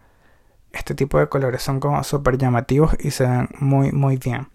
este 0.76 0.94
tipo 0.94 1.18
de 1.18 1.28
colores 1.28 1.62
son 1.62 1.80
como 1.80 2.02
súper 2.04 2.38
llamativos 2.38 2.96
y 3.00 3.10
se 3.10 3.26
ven 3.26 3.48
muy 3.58 3.92
muy 3.92 4.16
bien. 4.16 4.48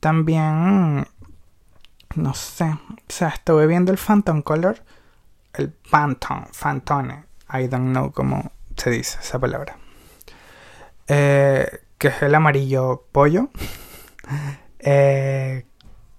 También, 0.00 1.06
no 2.14 2.34
sé, 2.34 2.64
o 2.64 2.96
sea, 3.08 3.28
estuve 3.28 3.66
viendo 3.66 3.90
el 3.90 3.98
Phantom 3.98 4.42
Color, 4.42 4.82
el 5.54 5.72
Phantom, 5.72 6.44
Phantom, 6.52 7.24
I 7.52 7.68
don't 7.68 7.90
know 7.90 8.12
cómo 8.12 8.52
se 8.76 8.90
dice 8.90 9.18
esa 9.20 9.38
palabra. 9.38 9.76
Eh, 11.06 11.80
que 11.98 12.08
es 12.08 12.22
el 12.22 12.34
amarillo 12.34 13.06
pollo. 13.12 13.48
Eh, 14.86 15.64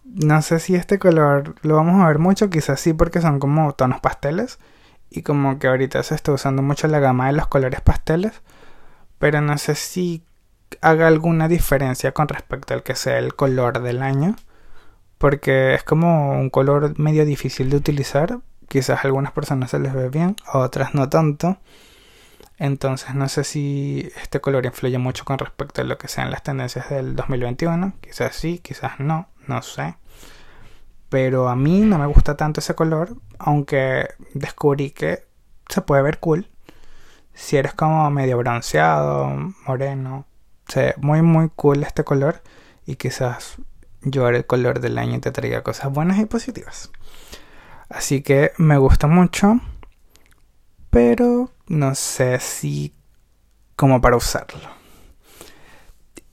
no 0.06 0.42
sé 0.42 0.60
si 0.60 0.76
este 0.76 1.00
color 1.00 1.56
lo 1.62 1.76
vamos 1.76 2.02
a 2.02 2.08
ver 2.08 2.20
mucho, 2.20 2.50
quizás 2.50 2.80
sí 2.80 2.94
porque 2.94 3.22
son 3.22 3.40
como 3.40 3.74
tonos 3.74 4.00
pasteles. 4.00 4.60
Y 5.10 5.22
como 5.24 5.60
que 5.60 5.68
ahorita 5.68 6.02
se 6.04 6.16
está 6.16 6.32
usando 6.32 6.62
mucho 6.62 6.88
la 6.88 7.00
gama 7.00 7.28
de 7.28 7.34
los 7.34 7.48
colores 7.48 7.82
pasteles. 7.82 8.42
Pero 9.20 9.42
no 9.42 9.58
sé 9.58 9.76
si 9.76 10.24
haga 10.82 11.08
alguna 11.08 11.48
diferencia 11.48 12.12
con 12.12 12.28
respecto 12.28 12.74
al 12.74 12.84
que 12.84 12.96
sea 12.96 13.18
el 13.18 13.36
color 13.36 13.82
del 13.82 14.02
año, 14.02 14.36
porque 15.18 15.74
es 15.74 15.84
como 15.84 16.32
un 16.32 16.50
color 16.50 16.98
medio 17.00 17.26
difícil 17.26 17.70
de 17.70 17.78
utilizar, 17.78 18.40
quizás 18.68 19.00
a 19.00 19.08
algunas 19.08 19.32
personas 19.32 19.72
se 19.72 19.80
les 19.80 19.94
ve 19.94 20.10
bien, 20.10 20.36
a 20.46 20.60
otras 20.60 20.94
no 20.94 21.10
tanto. 21.10 21.58
Entonces 22.58 23.14
no 23.16 23.28
sé 23.28 23.44
si 23.44 24.10
este 24.22 24.40
color 24.40 24.66
influye 24.66 24.98
mucho 24.98 25.26
con 25.26 25.38
respecto 25.38 25.82
a 25.82 25.84
lo 25.84 25.98
que 25.98 26.08
sean 26.08 26.32
las 26.32 26.44
tendencias 26.44 26.90
del 26.90 27.16
2021. 27.16 27.94
Quizás 28.02 28.36
sí, 28.36 28.60
quizás 28.60 29.00
no, 29.00 29.28
no 29.48 29.62
sé. 29.62 29.96
Pero 31.10 31.50
a 31.50 31.56
mí 31.56 31.82
no 31.82 31.98
me 31.98 32.08
gusta 32.08 32.36
tanto 32.36 32.60
ese 32.60 32.76
color, 32.76 33.16
aunque 33.40 34.08
descubrí 34.34 34.92
que 34.92 35.26
se 35.70 35.82
puede 35.82 36.02
ver 36.02 36.20
cool 36.20 36.50
si 37.36 37.58
eres 37.58 37.74
como 37.74 38.10
medio 38.10 38.38
bronceado, 38.38 39.30
moreno, 39.68 40.26
se 40.68 40.96
muy 40.98 41.22
muy 41.22 41.50
cool 41.56 41.84
este 41.84 42.04
color 42.04 42.42
y 42.86 42.96
quizás 42.96 43.58
yo 44.02 44.28
el 44.30 44.46
color 44.46 44.80
del 44.80 44.98
año 44.98 45.20
te 45.20 45.32
traiga 45.32 45.62
cosas 45.62 45.92
buenas 45.92 46.18
y 46.18 46.26
positivas. 46.26 46.92
Así 47.90 48.22
que 48.22 48.54
me 48.58 48.78
gusta 48.78 49.08
mucho, 49.08 49.60
pero 50.90 51.52
no 51.68 51.94
sé 51.94 52.40
si 52.40 52.96
como 53.76 54.02
para 54.02 54.16
usarlo. 54.16 54.70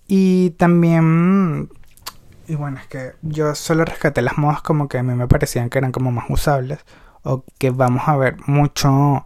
Y 0.07 0.51
también, 0.51 1.71
y 2.53 2.55
bueno, 2.55 2.79
es 2.79 2.87
que 2.87 3.13
yo 3.23 3.55
solo 3.55 3.83
rescaté 3.87 4.21
las 4.21 4.37
modas 4.37 4.61
como 4.61 4.87
que 4.87 4.99
a 4.99 5.03
mí 5.03 5.15
me 5.15 5.27
parecían 5.27 5.71
que 5.71 5.79
eran 5.79 5.91
como 5.91 6.13
más 6.13 6.27
usables 6.29 6.81
o 7.23 7.45
que 7.57 7.71
vamos 7.71 8.03
a 8.07 8.17
ver 8.19 8.37
mucho 8.47 9.25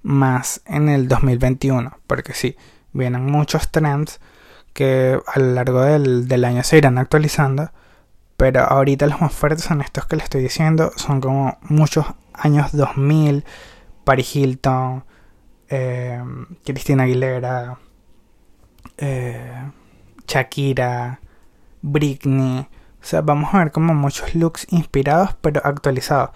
más 0.00 0.62
en 0.64 0.88
el 0.88 1.06
2021, 1.06 1.98
porque 2.06 2.32
sí, 2.32 2.56
vienen 2.94 3.26
muchos 3.26 3.70
trends 3.70 4.20
que 4.72 5.20
a 5.26 5.38
lo 5.38 5.52
largo 5.52 5.82
del, 5.82 6.44
año 6.46 6.62
se 6.62 6.78
irán 6.78 6.96
actualizando, 6.96 7.70
pero 8.38 8.62
ahorita 8.62 9.06
los 9.06 9.20
más 9.20 9.34
fuertes 9.34 9.64
son 9.64 9.82
estos 9.82 10.06
que 10.06 10.16
les 10.16 10.24
estoy 10.24 10.40
diciendo, 10.40 10.92
son 10.96 11.20
como 11.20 11.58
muchos 11.60 12.06
años 12.32 12.72
2000, 12.72 13.44
Paris 14.04 14.34
Hilton, 14.34 15.04
eh, 15.68 16.24
Cristina 16.64 17.02
Aguilera, 17.02 17.76
eh, 18.96 19.62
Shakira, 20.26 21.20
Britney, 21.82 22.60
o 22.60 23.04
sea, 23.04 23.20
vamos 23.20 23.52
a 23.52 23.58
ver 23.58 23.72
como 23.72 23.94
muchos 23.94 24.34
looks 24.34 24.66
inspirados 24.70 25.36
pero 25.40 25.60
actualizados, 25.64 26.30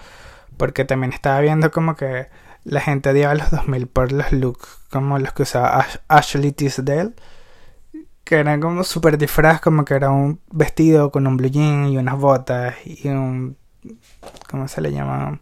porque 0.57 0.85
también 0.85 1.13
estaba 1.13 1.41
viendo 1.41 1.71
como 1.71 1.97
que 1.97 2.29
la 2.65 2.81
gente 2.81 3.11
odiaba 3.11 3.35
los 3.35 3.51
2000 3.51 3.87
por 3.87 4.13
los 4.13 4.33
looks 4.33 4.81
como 4.91 5.19
los 5.19 5.33
que 5.33 5.45
usaba 5.45 5.87
Ashley 6.09 6.53
Tisdale, 6.53 7.15
que 8.27 8.41
eran 8.41 8.61
como 8.61 8.83
súper 8.83 9.19
disfraz, 9.19 9.61
como 9.61 9.85
que 9.85 9.95
era 9.95 10.11
un 10.11 10.41
vestido 10.51 11.13
con 11.13 11.29
un 11.29 11.37
blue 11.37 11.49
jean 11.49 11.87
y 11.87 11.97
unas 11.97 12.19
botas 12.19 12.75
y 12.85 13.09
un... 13.09 13.57
¿Cómo 14.51 14.67
se 14.67 14.81
le 14.81 14.91
llama? 14.91 15.39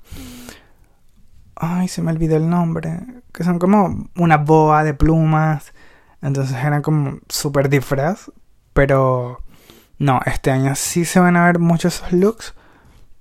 Ay, 1.56 1.88
se 1.88 2.02
me 2.02 2.12
olvidó 2.12 2.36
el 2.36 2.50
nombre. 2.50 3.00
Que 3.32 3.42
son 3.42 3.58
como 3.58 4.10
una 4.16 4.36
boa 4.36 4.84
de 4.84 4.92
plumas. 4.92 5.72
Entonces 6.20 6.62
eran 6.62 6.82
como 6.82 7.20
súper 7.26 7.70
disfraz. 7.70 8.30
Pero 8.74 9.42
no, 9.98 10.20
este 10.26 10.50
año 10.50 10.74
sí 10.74 11.04
se 11.04 11.20
van 11.20 11.36
a 11.36 11.46
ver 11.46 11.58
muchos 11.58 11.96
esos 11.96 12.12
looks 12.12 12.54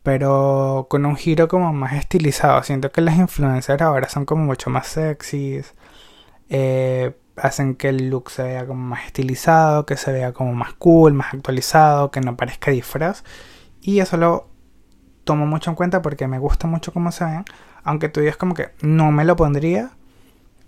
pero 0.04 0.88
con 0.90 1.06
un 1.06 1.16
giro 1.16 1.48
como 1.48 1.74
más 1.74 1.94
estilizado. 1.94 2.62
Siento 2.64 2.92
que 2.92 3.02
las 3.02 3.18
influencers 3.18 3.82
ahora 3.82 4.10
son 4.10 4.26
como 4.26 4.44
mucho 4.44 4.70
más 4.70 4.88
sexys, 4.88 5.74
eh, 6.50 7.16
hacen 7.38 7.76
que 7.76 7.90
el 7.90 8.10
look 8.10 8.30
se 8.30 8.44
vea 8.44 8.68
como 8.68 8.82
más 8.82 9.06
estilizado, 9.06 9.86
que 9.86 9.98
se 9.98 10.12
vea 10.12 10.34
como 10.34 10.54
más 10.54 10.74
cool, 10.74 11.14
más 11.14 11.34
actualizado, 11.34 12.12
que 12.12 12.22
no 12.22 12.36
parezca 12.36 12.72
disfraz. 12.72 13.24
Y 13.82 14.00
eso 14.00 14.18
lo 14.18 14.50
tomo 15.24 15.46
mucho 15.46 15.70
en 15.72 15.76
cuenta 15.76 16.02
porque 16.02 16.28
me 16.28 16.40
gusta 16.40 16.68
mucho 16.68 16.92
cómo 16.94 17.12
se 17.12 17.26
ven, 17.26 17.46
aunque 17.84 18.10
tú 18.10 18.20
digas 18.20 18.38
como 18.38 18.54
que 18.56 18.72
no 18.82 19.12
me 19.12 19.26
lo 19.26 19.36
pondría, 19.38 19.92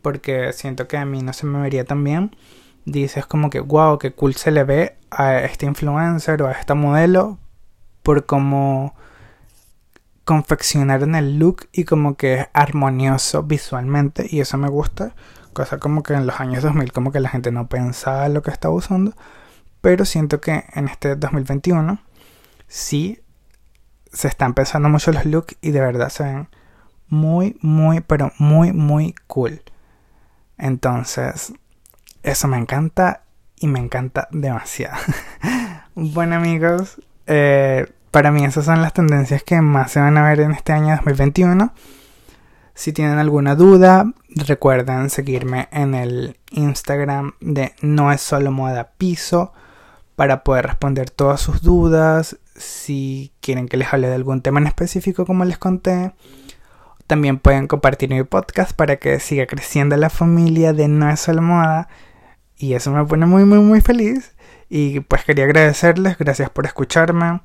porque 0.01 0.53
siento 0.53 0.87
que 0.87 0.97
a 0.97 1.05
mí 1.05 1.21
no 1.21 1.33
se 1.33 1.45
me 1.45 1.61
vería 1.61 1.85
tan 1.85 2.03
bien. 2.03 2.35
Dices 2.86 3.26
como 3.26 3.50
que, 3.50 3.60
wow, 3.60 3.98
qué 3.98 4.13
cool 4.13 4.36
se 4.36 4.52
le 4.52 4.63
ve 4.63 4.98
a 5.10 5.39
este 5.39 5.65
influencer 5.65 6.41
o 6.41 6.48
a 6.48 6.52
esta 6.52 6.76
modelo 6.76 7.39
por 8.04 8.26
cómo 8.26 8.95
confeccionaron 10.24 11.15
el 11.15 11.38
look 11.38 11.67
y 11.71 11.86
como 11.86 12.15
que 12.15 12.34
es 12.34 12.48
armonioso 12.54 13.43
visualmente 13.43 14.28
y 14.30 14.39
eso 14.39 14.58
me 14.58 14.69
gusta. 14.69 15.15
Cosa 15.54 15.80
como 15.80 16.04
que 16.04 16.13
en 16.13 16.28
los 16.28 16.39
años 16.39 16.63
2000 16.63 16.91
como 16.91 17.12
que 17.12 17.19
la 17.19 17.30
gente 17.30 17.52
no 17.52 17.67
pensaba 17.67 18.28
lo 18.30 18.41
que 18.41 18.52
estaba 18.52 18.74
usando. 18.74 19.13
Pero 19.82 20.04
siento 20.06 20.41
que 20.41 20.65
en 20.74 20.88
este 20.88 21.15
2021 21.15 22.00
sí 22.67 23.21
se 24.12 24.28
están 24.28 24.54
pensando 24.54 24.89
mucho 24.89 25.12
los 25.12 25.26
looks 25.26 25.56
y 25.62 25.71
de 25.71 25.80
verdad 25.80 26.10
se 26.10 26.24
ven 26.24 26.50
muy, 27.08 27.58
muy, 27.62 28.02
pero 28.02 28.32
muy, 28.38 28.74
muy 28.74 29.13
cool. 29.28 29.62
Entonces, 30.58 31.54
eso 32.25 32.47
me 32.47 32.57
encanta 32.57 33.21
y 33.59 33.67
me 33.67 33.79
encanta 33.79 34.27
demasiado. 34.31 34.97
bueno 35.95 36.35
amigos, 36.35 37.01
eh, 37.27 37.88
para 38.11 38.31
mí 38.31 38.43
esas 38.43 38.65
son 38.65 38.81
las 38.81 38.93
tendencias 38.93 39.43
que 39.43 39.61
más 39.61 39.91
se 39.91 39.99
van 39.99 40.17
a 40.17 40.23
ver 40.27 40.39
en 40.39 40.51
este 40.51 40.73
año 40.73 40.95
2021. 40.95 41.73
Si 42.73 42.91
tienen 42.91 43.19
alguna 43.19 43.55
duda, 43.55 44.11
recuerden 44.29 45.09
seguirme 45.09 45.69
en 45.71 45.93
el 45.93 46.38
Instagram 46.51 47.33
de 47.39 47.73
No 47.81 48.11
es 48.11 48.21
solo 48.21 48.51
moda 48.51 48.91
piso 48.97 49.53
para 50.15 50.43
poder 50.43 50.65
responder 50.65 51.09
todas 51.09 51.39
sus 51.39 51.61
dudas. 51.61 52.38
Si 52.55 53.31
quieren 53.39 53.67
que 53.67 53.77
les 53.77 53.93
hable 53.93 54.07
de 54.09 54.15
algún 54.15 54.41
tema 54.41 54.59
en 54.59 54.67
específico, 54.67 55.25
como 55.25 55.45
les 55.45 55.57
conté, 55.57 56.13
también 57.07 57.38
pueden 57.38 57.67
compartir 57.67 58.09
mi 58.09 58.23
podcast 58.23 58.73
para 58.73 58.97
que 58.97 59.19
siga 59.19 59.45
creciendo 59.45 59.95
la 59.95 60.09
familia 60.09 60.73
de 60.73 60.88
No 60.88 61.09
es 61.09 61.19
solo 61.19 61.41
moda. 61.41 61.88
Y 62.57 62.73
eso 62.73 62.91
me 62.91 63.05
pone 63.05 63.25
muy, 63.25 63.45
muy, 63.45 63.59
muy 63.59 63.81
feliz. 63.81 64.33
Y 64.69 65.01
pues 65.01 65.23
quería 65.23 65.45
agradecerles, 65.45 66.17
gracias 66.17 66.49
por 66.49 66.65
escucharme. 66.65 67.41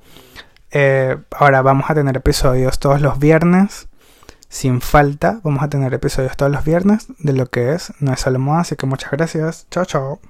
Eh, 0.70 1.18
ahora 1.32 1.62
vamos 1.62 1.90
a 1.90 1.94
tener 1.94 2.16
episodios 2.16 2.78
todos 2.78 3.00
los 3.00 3.18
viernes 3.18 3.88
sin 4.48 4.80
falta. 4.80 5.40
Vamos 5.42 5.62
a 5.62 5.68
tener 5.68 5.92
episodios 5.94 6.36
todos 6.36 6.52
los 6.52 6.64
viernes 6.64 7.06
de 7.18 7.32
lo 7.32 7.46
que 7.46 7.72
es 7.72 7.92
No 8.00 8.12
es 8.12 8.20
solo 8.20 8.38
moda, 8.38 8.60
así 8.60 8.76
que 8.76 8.86
muchas 8.86 9.10
gracias. 9.10 9.66
Chao, 9.70 9.84
chao. 9.84 10.20